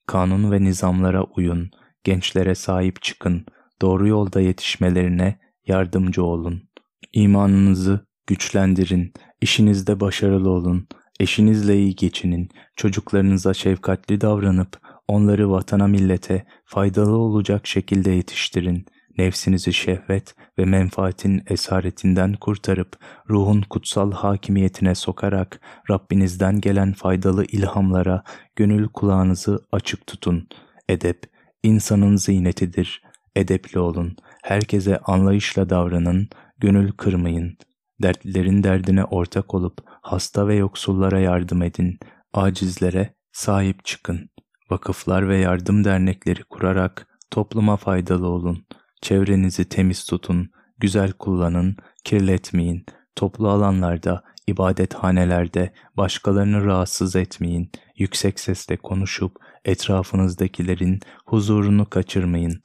[0.07, 1.71] Kanun ve nizamlara uyun,
[2.03, 3.45] gençlere sahip çıkın,
[3.81, 6.69] doğru yolda yetişmelerine yardımcı olun.
[7.13, 10.87] İmanınızı güçlendirin, işinizde başarılı olun,
[11.21, 18.85] eşinizle iyi geçinin, çocuklarınıza şefkatli davranıp Onları vatana millete faydalı olacak şekilde yetiştirin.
[19.17, 22.95] Nefsinizi şehvet ve menfaatin esaretinden kurtarıp
[23.29, 28.23] ruhun kutsal hakimiyetine sokarak Rabbinizden gelen faydalı ilhamlara
[28.55, 30.47] gönül kulağınızı açık tutun.
[30.89, 31.23] Edep,
[31.63, 33.01] insanın ziynetidir.
[33.35, 34.15] Edepli olun.
[34.43, 37.57] Herkese anlayışla davranın, gönül kırmayın.
[38.01, 41.99] Dertlilerin derdine ortak olup hasta ve yoksullara yardım edin.
[42.33, 44.29] Acizlere sahip çıkın.
[44.69, 48.65] Vakıflar ve yardım dernekleri kurarak topluma faydalı olun.
[49.01, 52.85] Çevrenizi temiz tutun, güzel kullanın, kirletmeyin.
[53.15, 57.71] Toplu alanlarda, ibadethanelerde başkalarını rahatsız etmeyin.
[57.97, 59.35] Yüksek sesle konuşup
[59.65, 62.61] etrafınızdakilerin huzurunu kaçırmayın.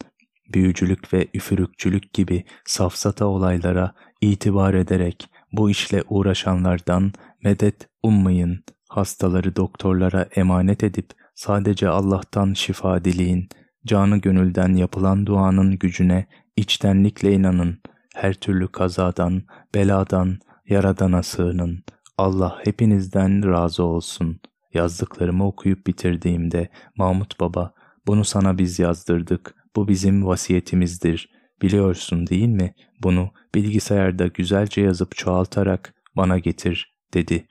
[0.52, 8.64] Büyücülük ve üfürükçülük gibi safsata olaylara itibar ederek bu işle uğraşanlardan medet ummayın.
[8.88, 13.48] Hastaları doktorlara emanet edip sadece Allah'tan şifa dileyin.
[13.86, 16.26] Canı gönülden yapılan duanın gücüne
[16.56, 17.78] içtenlikle inanın.
[18.14, 19.42] Her türlü kazadan,
[19.74, 20.38] beladan,
[20.68, 21.84] yaradana sığının.
[22.18, 24.40] Allah hepinizden razı olsun.
[24.74, 27.74] Yazdıklarımı okuyup bitirdiğimde Mahmut Baba,
[28.06, 31.30] bunu sana biz yazdırdık, bu bizim vasiyetimizdir.
[31.62, 32.74] Biliyorsun değil mi?
[33.02, 37.46] Bunu bilgisayarda güzelce yazıp çoğaltarak bana getir, dedi.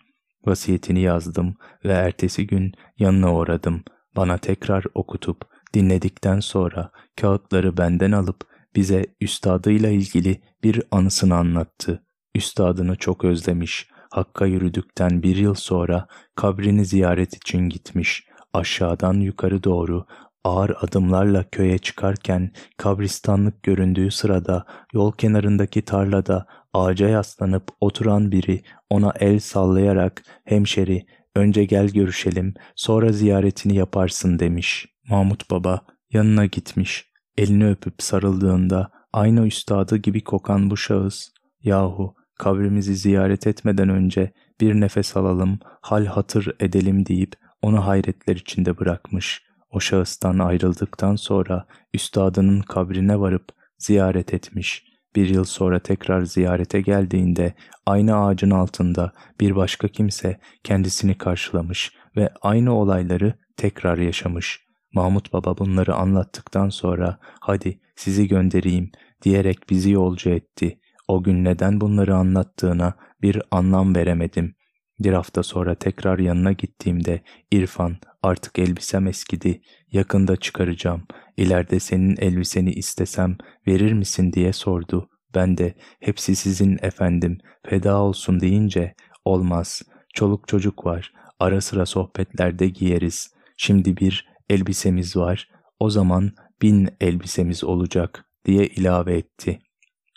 [0.46, 3.84] Vasiyetini yazdım ve ertesi gün yanına uğradım.
[4.16, 5.42] Bana tekrar okutup
[5.74, 6.92] dinledikten sonra
[7.22, 8.42] kağıtları benden alıp
[8.76, 12.04] bize üstadıyla ilgili bir anısını anlattı.
[12.36, 13.88] Üstadını çok özlemiş.
[14.12, 18.28] Hakka yürüdükten bir yıl sonra kabrini ziyaret için gitmiş.
[18.54, 20.06] Aşağıdan yukarı doğru
[20.46, 29.14] ağır adımlarla köye çıkarken kabristanlık göründüğü sırada yol kenarındaki tarlada ağaca yaslanıp oturan biri ona
[29.20, 34.86] el sallayarak hemşeri önce gel görüşelim sonra ziyaretini yaparsın demiş.
[35.10, 35.82] Mahmut Baba
[36.12, 37.06] yanına gitmiş.
[37.38, 41.28] Elini öpüp sarıldığında aynı üstadı gibi kokan bu şahıs
[41.64, 48.78] yahu kabrimizi ziyaret etmeden önce bir nefes alalım, hal hatır edelim deyip onu hayretler içinde
[48.78, 49.46] bırakmış.
[49.70, 54.84] O şahıstan ayrıldıktan sonra üstadının kabrine varıp ziyaret etmiş.
[55.16, 57.54] Bir yıl sonra tekrar ziyarete geldiğinde
[57.86, 64.66] aynı ağacın altında bir başka kimse kendisini karşılamış ve aynı olayları tekrar yaşamış.
[64.94, 68.92] Mahmut Baba bunları anlattıktan sonra hadi sizi göndereyim
[69.22, 70.80] diyerek bizi yolcu etti.
[71.08, 74.56] O gün neden bunları anlattığına bir anlam veremedim.
[75.00, 77.22] Bir hafta sonra tekrar yanına gittiğimde
[77.52, 83.38] İrfan artık elbisem eskidi yakında çıkaracağım ileride senin elbiseni istesem
[83.68, 85.10] verir misin diye sordu.
[85.36, 87.38] Ben de hepsi sizin efendim
[87.70, 89.82] feda olsun deyince olmaz
[90.14, 93.34] çoluk çocuk var ara sıra sohbetlerde giyeriz.
[93.58, 96.32] Şimdi bir elbisemiz var o zaman
[96.62, 99.60] bin elbisemiz olacak diye ilave etti.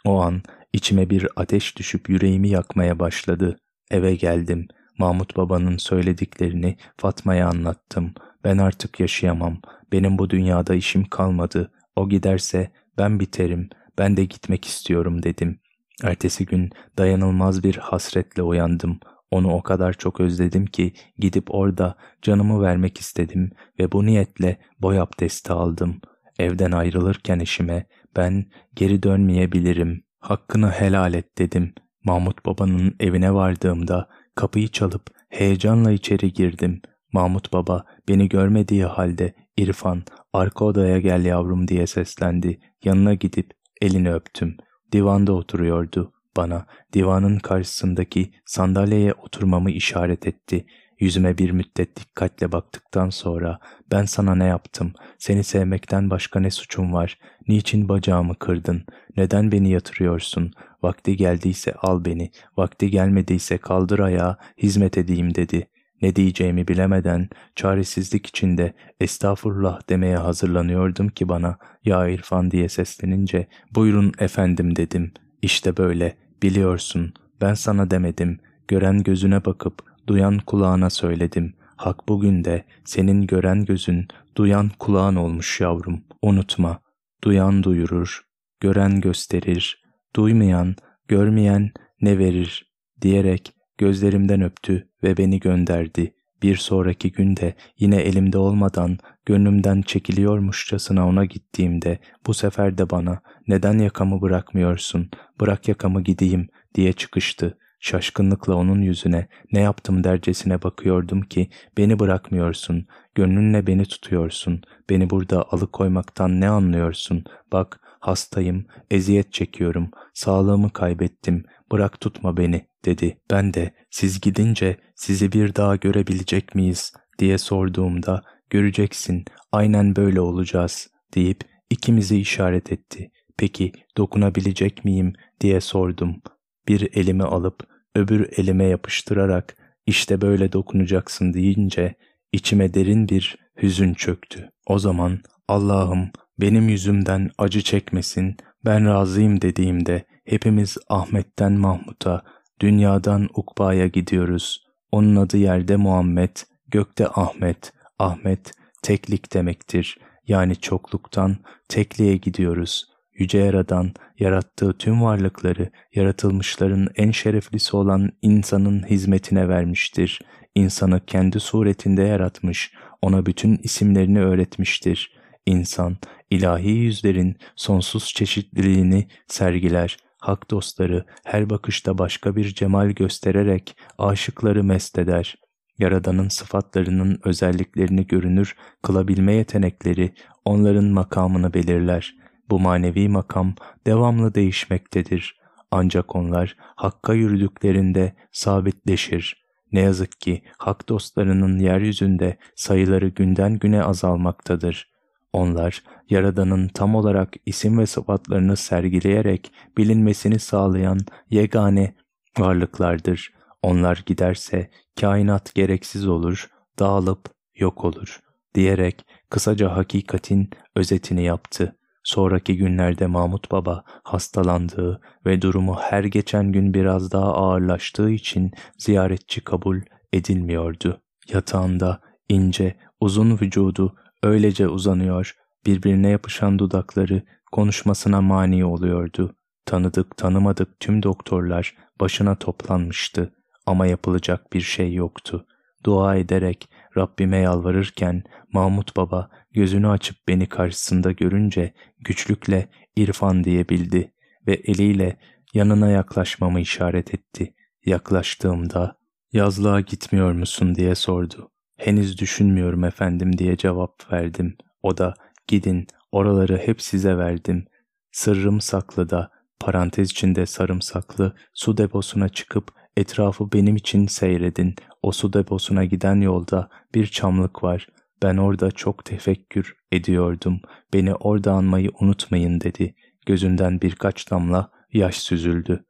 [0.05, 3.57] O an içime bir ateş düşüp yüreğimi yakmaya başladı.
[3.91, 4.69] Eve geldim.
[4.99, 8.15] Mahmut babanın söylediklerini Fatma'ya anlattım.
[8.45, 9.61] Ben artık yaşayamam.
[9.93, 11.73] Benim bu dünyada işim kalmadı.
[11.97, 13.69] O giderse ben biterim.
[13.99, 15.61] Ben de gitmek istiyorum dedim.
[16.05, 19.01] Ertesi gün dayanılmaz bir hasretle uyandım.
[19.31, 25.01] Onu o kadar çok özledim ki gidip orada canımı vermek istedim ve bu niyetle boy
[25.01, 26.01] abdesti aldım.
[26.39, 27.87] Evden ayrılırken eşime
[28.17, 30.05] ben geri dönmeyebilirim.
[30.21, 31.75] Hakkını helal et dedim.
[32.05, 36.83] Mahmut babanın evine vardığımda kapıyı çalıp heyecanla içeri girdim.
[37.13, 42.61] Mahmut baba beni görmediği halde İrfan arka odaya gel yavrum diye seslendi.
[42.85, 44.57] Yanına gidip elini öptüm.
[44.93, 46.13] Divanda oturuyordu.
[46.37, 50.67] Bana divanın karşısındaki sandalyeye oturmamı işaret etti.
[51.01, 53.59] Yüzüme bir müddet dikkatle baktıktan sonra
[53.91, 54.93] ben sana ne yaptım?
[55.19, 57.19] Seni sevmekten başka ne suçum var?
[57.49, 58.85] Niçin bacağımı kırdın?
[59.17, 60.53] Neden beni yatırıyorsun?
[60.83, 65.69] Vakti geldiyse al beni, vakti gelmediyse kaldır ayağa, hizmet edeyim dedi.
[66.03, 74.13] Ne diyeceğimi bilemeden çaresizlik içinde estağfurullah demeye hazırlanıyordum ki bana ya İrfan diye seslenince buyurun
[74.19, 75.13] efendim dedim.
[75.43, 81.55] İşte böyle biliyorsun ben sana demedim gören gözüne bakıp duyan kulağına söyledim.
[81.77, 86.05] Hak bugün de senin gören gözün, duyan kulağın olmuş yavrum.
[86.23, 86.81] Unutma,
[87.25, 88.23] duyan duyurur,
[88.61, 89.83] gören gösterir,
[90.19, 90.77] duymayan,
[91.09, 96.15] görmeyen ne verir diyerek gözlerimden öptü ve beni gönderdi.
[96.43, 103.79] Bir sonraki günde yine elimde olmadan gönlümden çekiliyormuşçasına ona gittiğimde bu sefer de bana neden
[103.79, 105.11] yakamı bırakmıyorsun,
[105.41, 107.59] bırak yakamı gideyim diye çıkıştı.
[107.81, 115.45] Şaşkınlıkla onun yüzüne ne yaptım dercesine bakıyordum ki beni bırakmıyorsun, gönlünle beni tutuyorsun, beni burada
[115.51, 117.25] alıkoymaktan ne anlıyorsun?
[117.53, 123.19] Bak hastayım, eziyet çekiyorum, sağlığımı kaybettim, bırak tutma beni dedi.
[123.31, 130.91] Ben de siz gidince sizi bir daha görebilecek miyiz diye sorduğumda göreceksin aynen böyle olacağız
[131.15, 131.41] deyip
[131.71, 133.11] ikimizi işaret etti.
[133.37, 136.23] Peki dokunabilecek miyim diye sordum.
[136.69, 141.95] Bir elimi alıp öbür elime yapıştırarak işte böyle dokunacaksın deyince
[142.33, 144.51] içime derin bir hüzün çöktü.
[144.67, 146.11] O zaman Allah'ım
[146.41, 152.23] benim yüzümden acı çekmesin, ben razıyım dediğimde hepimiz Ahmet'ten Mahmut'a,
[152.61, 154.67] dünyadan Ukba'ya gidiyoruz.
[154.93, 156.37] Onun adı yerde Muhammed,
[156.69, 159.99] gökte Ahmet, Ahmet teklik demektir.
[160.27, 161.37] Yani çokluktan
[161.69, 162.85] tekliğe gidiyoruz.
[163.15, 170.21] Yüce Yaradan yarattığı tüm varlıkları yaratılmışların en şereflisi olan insanın hizmetine vermiştir.
[170.55, 172.73] İnsanı kendi suretinde yaratmış,
[173.03, 175.18] ona bütün isimlerini öğretmiştir.
[175.49, 175.97] İnsan,
[176.31, 179.97] ilahi yüzlerin sonsuz çeşitliliğini sergiler.
[180.21, 185.35] Hak dostları her bakışta başka bir cemal göstererek aşıkları mest eder.
[185.79, 192.15] Yaradanın sıfatlarının özelliklerini görünür kılabilme yetenekleri onların makamını belirler.
[192.51, 193.55] Bu manevi makam
[193.87, 195.41] devamlı değişmektedir.
[195.71, 199.45] Ancak onlar Hakk'a yürüdüklerinde sabitleşir.
[199.73, 204.98] Ne yazık ki hak dostlarının yeryüzünde sayıları günden güne azalmaktadır.
[205.39, 210.99] Onlar, Yaradan'ın tam olarak isim ve sıfatlarını sergileyerek bilinmesini sağlayan
[211.31, 211.95] yegane
[212.39, 213.33] varlıklardır.
[213.63, 214.71] Onlar giderse
[215.01, 218.21] kainat gereksiz olur, dağılıp yok olur
[218.55, 221.77] diyerek kısaca hakikatin özetini yaptı.
[222.05, 229.41] Sonraki günlerde Mahmut Baba hastalandığı ve durumu her geçen gün biraz daha ağırlaştığı için ziyaretçi
[229.41, 229.81] kabul
[230.13, 231.01] edilmiyordu.
[231.33, 239.35] Yatağında ince, uzun vücudu öylece uzanıyor, birbirine yapışan dudakları konuşmasına mani oluyordu.
[239.65, 243.35] Tanıdık tanımadık tüm doktorlar başına toplanmıştı
[243.67, 245.47] ama yapılacak bir şey yoktu.
[245.85, 254.13] Dua ederek Rabbime yalvarırken Mahmut Baba gözünü açıp beni karşısında görünce güçlükle İrfan diyebildi
[254.47, 255.17] ve eliyle
[255.55, 257.55] yanına yaklaşmamı işaret etti.
[257.87, 258.99] Yaklaştığımda
[259.33, 261.51] yazlığa gitmiyor musun diye sordu.
[261.79, 264.57] Henüz düşünmüyorum efendim diye cevap verdim.
[264.83, 265.15] O da
[265.47, 267.65] gidin oraları hep size verdim.
[268.13, 274.75] Sırrım saklı da parantez içinde sarımsaklı su deposuna çıkıp etrafı benim için seyredin.
[275.03, 277.89] O su deposuna giden yolda bir çamlık var.
[278.23, 280.61] Ben orada çok tefekkür ediyordum.
[280.93, 282.95] Beni orada anmayı unutmayın dedi.
[283.27, 285.85] Gözünden birkaç damla yaş süzüldü.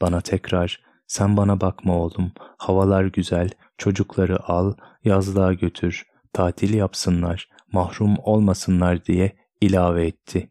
[0.00, 2.32] Bana tekrar sen bana bakma oğlum.
[2.58, 3.50] Havalar güzel.
[3.80, 4.74] Çocukları al,
[5.04, 6.06] yazlığa götür.
[6.32, 10.50] Tatil yapsınlar, mahrum olmasınlar diye ilave etti.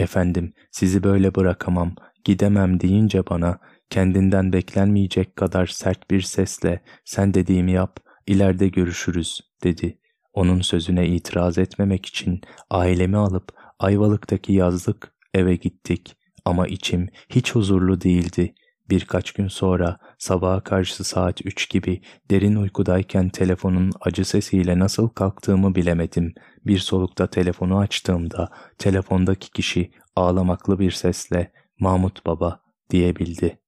[0.00, 1.94] Efendim, sizi böyle bırakamam,
[2.24, 3.58] gidemem deyince bana
[3.90, 9.98] kendinden beklenmeyecek kadar sert bir sesle sen dediğimi yap, ileride görüşürüz dedi.
[10.32, 13.48] Onun sözüne itiraz etmemek için ailemi alıp
[13.78, 18.54] Ayvalık'taki yazlık eve gittik ama içim hiç huzurlu değildi.
[18.90, 25.74] Birkaç gün sonra sabaha karşı saat üç gibi derin uykudayken telefonun acı sesiyle nasıl kalktığımı
[25.74, 26.34] bilemedim.
[26.66, 32.60] Bir solukta telefonu açtığımda telefondaki kişi ağlamaklı bir sesle Mahmut Baba
[32.90, 33.58] diyebildi.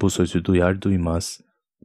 [0.00, 1.40] Bu sözü duyar duymaz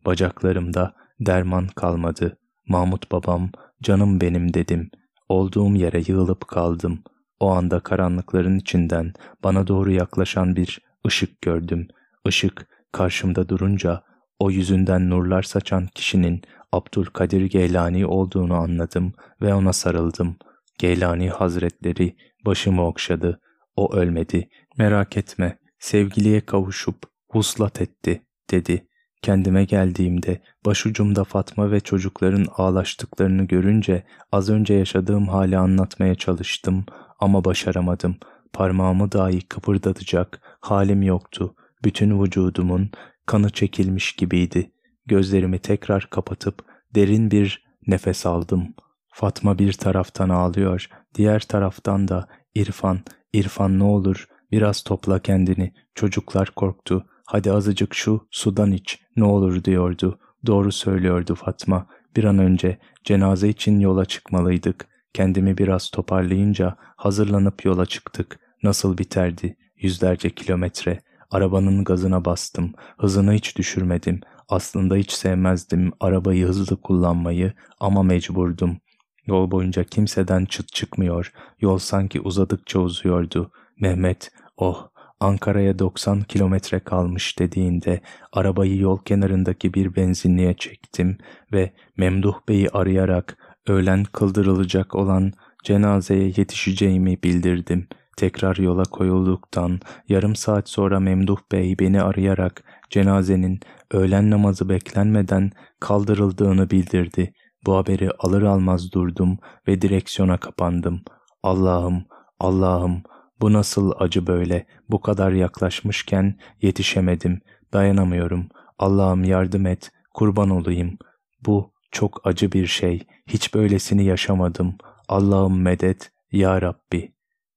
[0.06, 2.38] bacaklarımda derman kalmadı.
[2.68, 3.52] Mahmut babam
[3.84, 4.90] canım benim dedim.
[5.30, 7.04] Olduğum yere yığılıp kaldım.
[7.40, 9.14] O anda karanlıkların içinden
[9.44, 11.88] bana doğru yaklaşan bir ışık gördüm.
[12.28, 14.04] Işık karşımda durunca
[14.40, 16.42] o yüzünden nurlar saçan kişinin
[16.72, 20.36] Abdülkadir Geylani olduğunu anladım ve ona sarıldım.
[20.78, 22.16] Geylani Hazretleri
[22.46, 23.40] başımı okşadı.
[23.76, 24.50] O ölmedi.
[24.78, 25.60] Merak etme.
[25.80, 26.96] Sevgiliye kavuşup
[27.30, 28.88] huslat etti, dedi.
[29.22, 36.86] Kendime geldiğimde başucumda Fatma ve çocukların ağlaştıklarını görünce az önce yaşadığım hali anlatmaya çalıştım
[37.20, 38.16] ama başaramadım.
[38.54, 41.56] Parmağımı dahi kıpırdatacak halim yoktu.
[41.84, 42.92] Bütün vücudumun
[43.26, 44.72] kanı çekilmiş gibiydi.
[45.06, 46.66] Gözlerimi tekrar kapatıp
[46.96, 48.74] derin bir nefes aldım.
[49.14, 53.00] Fatma bir taraftan ağlıyor, diğer taraftan da İrfan,
[53.34, 55.74] İrfan ne olur biraz topla kendini.
[55.96, 57.06] Çocuklar korktu.
[57.26, 60.20] Hadi azıcık şu sudan iç ne olur diyordu.
[60.46, 61.88] Doğru söylüyordu Fatma.
[62.16, 64.88] Bir an önce cenaze için yola çıkmalıydık.
[65.14, 68.40] Kendimi biraz toparlayınca hazırlanıp yola çıktık.
[68.64, 69.58] Nasıl biterdi?
[69.78, 71.00] Yüzlerce kilometre.
[71.32, 72.74] Arabanın gazına bastım.
[72.98, 74.22] Hızını hiç düşürmedim.
[74.50, 78.78] Aslında hiç sevmezdim arabayı hızlı kullanmayı ama mecburdum.
[79.26, 81.32] Yol boyunca kimseden çıt çıkmıyor.
[81.60, 83.52] Yol sanki uzadıkça uzuyordu.
[83.80, 84.88] Mehmet, oh
[85.20, 88.02] Ankara'ya 90 kilometre kalmış dediğinde
[88.34, 91.18] arabayı yol kenarındaki bir benzinliğe çektim
[91.54, 97.88] ve Memduh Bey'i arayarak öğlen kıldırılacak olan cenazeye yetişeceğimi bildirdim.
[98.18, 103.59] Tekrar yola koyulduktan yarım saat sonra Memduh Bey beni arayarak cenazenin
[103.91, 107.34] öğlen namazı beklenmeden kaldırıldığını bildirdi.
[107.66, 109.38] Bu haberi alır almaz durdum
[109.68, 111.01] ve direksiyona kapandım.
[111.43, 112.05] Allah'ım,
[112.39, 113.03] Allah'ım
[113.41, 114.66] bu nasıl acı böyle?
[114.89, 117.41] Bu kadar yaklaşmışken yetişemedim.
[117.74, 118.49] Dayanamıyorum.
[118.80, 119.91] Allah'ım yardım et.
[120.14, 120.97] Kurban olayım.
[121.45, 123.07] Bu çok acı bir şey.
[123.28, 124.76] Hiç böylesini yaşamadım.
[125.07, 126.12] Allah'ım medet.
[126.32, 127.14] Ya Rabbi.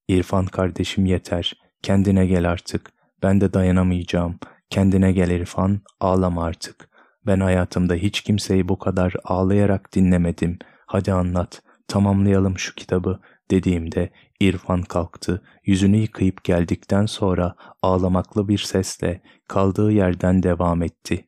[0.08, 1.54] İrfan kardeşim yeter.
[1.82, 2.92] Kendine gel artık.
[3.22, 4.38] Ben de dayanamayacağım.
[4.70, 5.80] Kendine gel İrfan.
[6.00, 6.88] Ağlama artık.
[7.26, 10.58] Ben hayatımda hiç kimseyi bu kadar ağlayarak dinlemedim.
[10.86, 11.62] Hadi anlat.
[11.88, 20.42] Tamamlayalım şu kitabı dediğimde İrfan kalktı, yüzünü yıkayıp geldikten sonra ağlamaklı bir sesle kaldığı yerden
[20.42, 21.26] devam etti.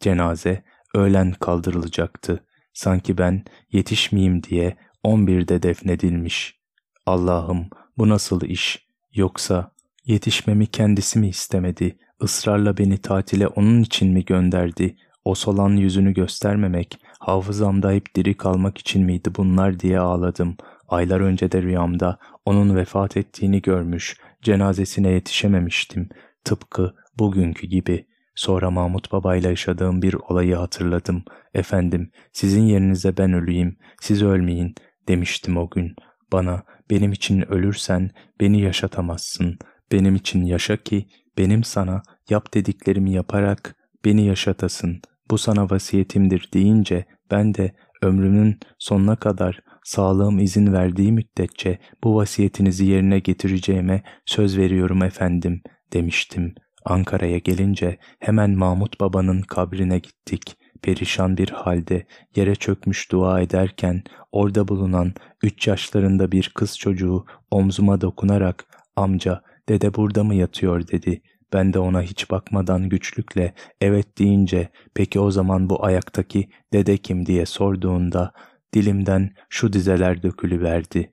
[0.00, 0.64] Cenaze
[0.94, 2.44] öğlen kaldırılacaktı.
[2.72, 6.58] Sanki ben yetişmeyeyim diye 11'de defnedilmiş.
[7.06, 8.86] Allah'ım bu nasıl iş?
[9.14, 9.72] Yoksa
[10.04, 11.98] yetişmemi kendisi mi istemedi?
[12.22, 14.96] Israrla beni tatile onun için mi gönderdi?
[15.24, 20.56] O solan yüzünü göstermemek, hafızamda hep diri kalmak için miydi bunlar diye ağladım.
[20.88, 26.08] Aylar önce de rüyamda onun vefat ettiğini görmüş, cenazesine yetişememiştim.
[26.44, 28.06] Tıpkı bugünkü gibi.
[28.34, 31.24] Sonra Mahmut babayla yaşadığım bir olayı hatırladım.
[31.54, 34.74] Efendim, sizin yerinize ben öleyim, siz ölmeyin
[35.08, 35.96] demiştim o gün.
[36.32, 38.10] Bana, benim için ölürsen
[38.40, 39.58] beni yaşatamazsın.
[39.92, 41.06] Benim için yaşa ki,
[41.38, 45.00] benim sana yap dediklerimi yaparak beni yaşatasın.
[45.30, 47.72] Bu sana vasiyetimdir deyince ben de
[48.02, 55.62] ömrümün sonuna kadar Sağlığım izin verdiği müddetçe bu vasiyetinizi yerine getireceğime söz veriyorum efendim
[55.92, 56.54] demiştim.
[56.84, 60.56] Ankara'ya gelince hemen Mahmut babanın kabrine gittik.
[60.82, 62.06] Perişan bir halde
[62.36, 64.02] yere çökmüş dua ederken
[64.32, 68.66] orada bulunan üç yaşlarında bir kız çocuğu omzuma dokunarak
[68.96, 71.22] amca dede burada mı yatıyor dedi.
[71.52, 77.26] Ben de ona hiç bakmadan güçlükle evet deyince peki o zaman bu ayaktaki dede kim
[77.26, 78.32] diye sorduğunda
[78.72, 81.12] dilimden şu dizeler dökülüverdi.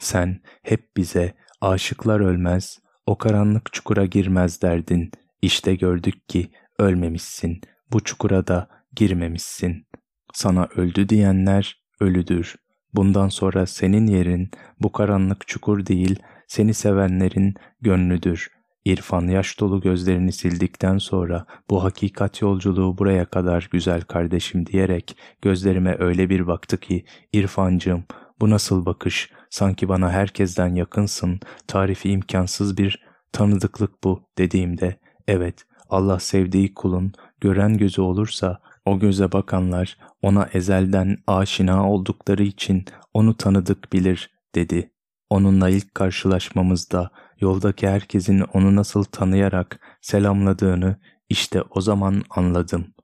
[0.00, 5.10] Sen hep bize aşıklar ölmez, o karanlık çukura girmez derdin.
[5.42, 7.60] İşte gördük ki ölmemişsin,
[7.92, 9.86] bu çukura da girmemişsin.
[10.32, 12.56] Sana öldü diyenler ölüdür.
[12.94, 16.18] Bundan sonra senin yerin bu karanlık çukur değil,
[16.48, 18.48] seni sevenlerin gönlüdür.
[18.84, 25.96] İrfan yaş dolu gözlerini sildikten sonra bu hakikat yolculuğu buraya kadar güzel kardeşim diyerek gözlerime
[25.98, 28.04] öyle bir baktı ki İrfancığım
[28.40, 36.18] bu nasıl bakış sanki bana herkesten yakınsın tarifi imkansız bir tanıdıklık bu dediğimde evet Allah
[36.18, 43.92] sevdiği kulun gören gözü olursa o göze bakanlar ona ezelden aşina oldukları için onu tanıdık
[43.92, 44.92] bilir dedi.
[45.30, 47.10] Onunla ilk karşılaşmamızda
[47.40, 50.96] yoldaki herkesin onu nasıl tanıyarak selamladığını
[51.28, 52.94] işte o zaman anladım.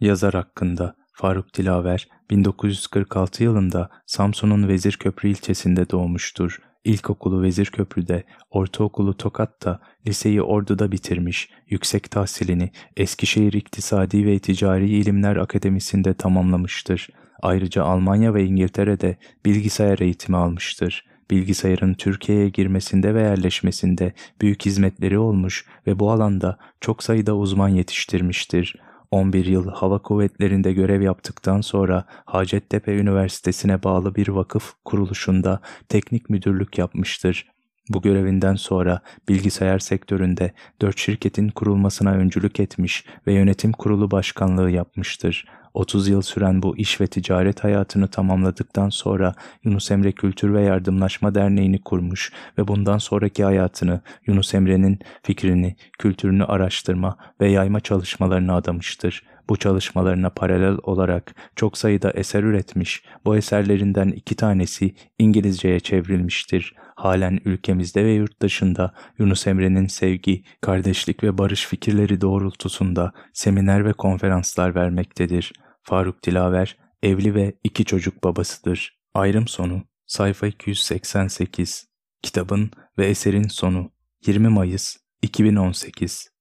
[0.00, 6.60] Yazar hakkında Faruk Dilaver 1946 yılında Samsun'un Vezirköprü ilçesinde doğmuştur.
[6.86, 16.14] İlkokulu Vezirköprü'de, ortaokulu Tokat'ta, liseyi Ordu'da bitirmiş, yüksek tahsilini Eskişehir İktisadi ve Ticari İlimler Akademisi'nde
[16.14, 17.08] tamamlamıştır.
[17.42, 25.66] Ayrıca Almanya ve İngiltere'de bilgisayar eğitimi almıştır bilgisayarın Türkiye'ye girmesinde ve yerleşmesinde büyük hizmetleri olmuş
[25.86, 28.76] ve bu alanda çok sayıda uzman yetiştirmiştir.
[29.16, 36.78] 11 yıl hava kuvvetlerinde görev yaptıktan sonra Hacettepe Üniversitesi'ne bağlı bir vakıf kuruluşunda teknik müdürlük
[36.78, 37.46] yapmıştır.
[37.88, 45.44] Bu görevinden sonra bilgisayar sektöründe dört şirketin kurulmasına öncülük etmiş ve yönetim kurulu başkanlığı yapmıştır.
[45.76, 51.34] 30 yıl süren bu iş ve ticaret hayatını tamamladıktan sonra Yunus Emre Kültür ve Yardımlaşma
[51.34, 59.22] Derneği'ni kurmuş ve bundan sonraki hayatını Yunus Emre'nin fikrini, kültürünü araştırma ve yayma çalışmalarına adamıştır.
[59.48, 66.74] Bu çalışmalarına paralel olarak çok sayıda eser üretmiş, bu eserlerinden iki tanesi İngilizceye çevrilmiştir.
[66.94, 73.92] Halen ülkemizde ve yurt dışında Yunus Emre'nin sevgi, kardeşlik ve barış fikirleri doğrultusunda seminer ve
[73.92, 75.52] konferanslar vermektedir.
[75.88, 78.98] Faruk Dilaver evli ve iki çocuk babasıdır.
[79.14, 81.88] Ayrım sonu sayfa 288
[82.22, 83.92] Kitabın ve eserin sonu
[84.26, 86.30] 20 Mayıs 2018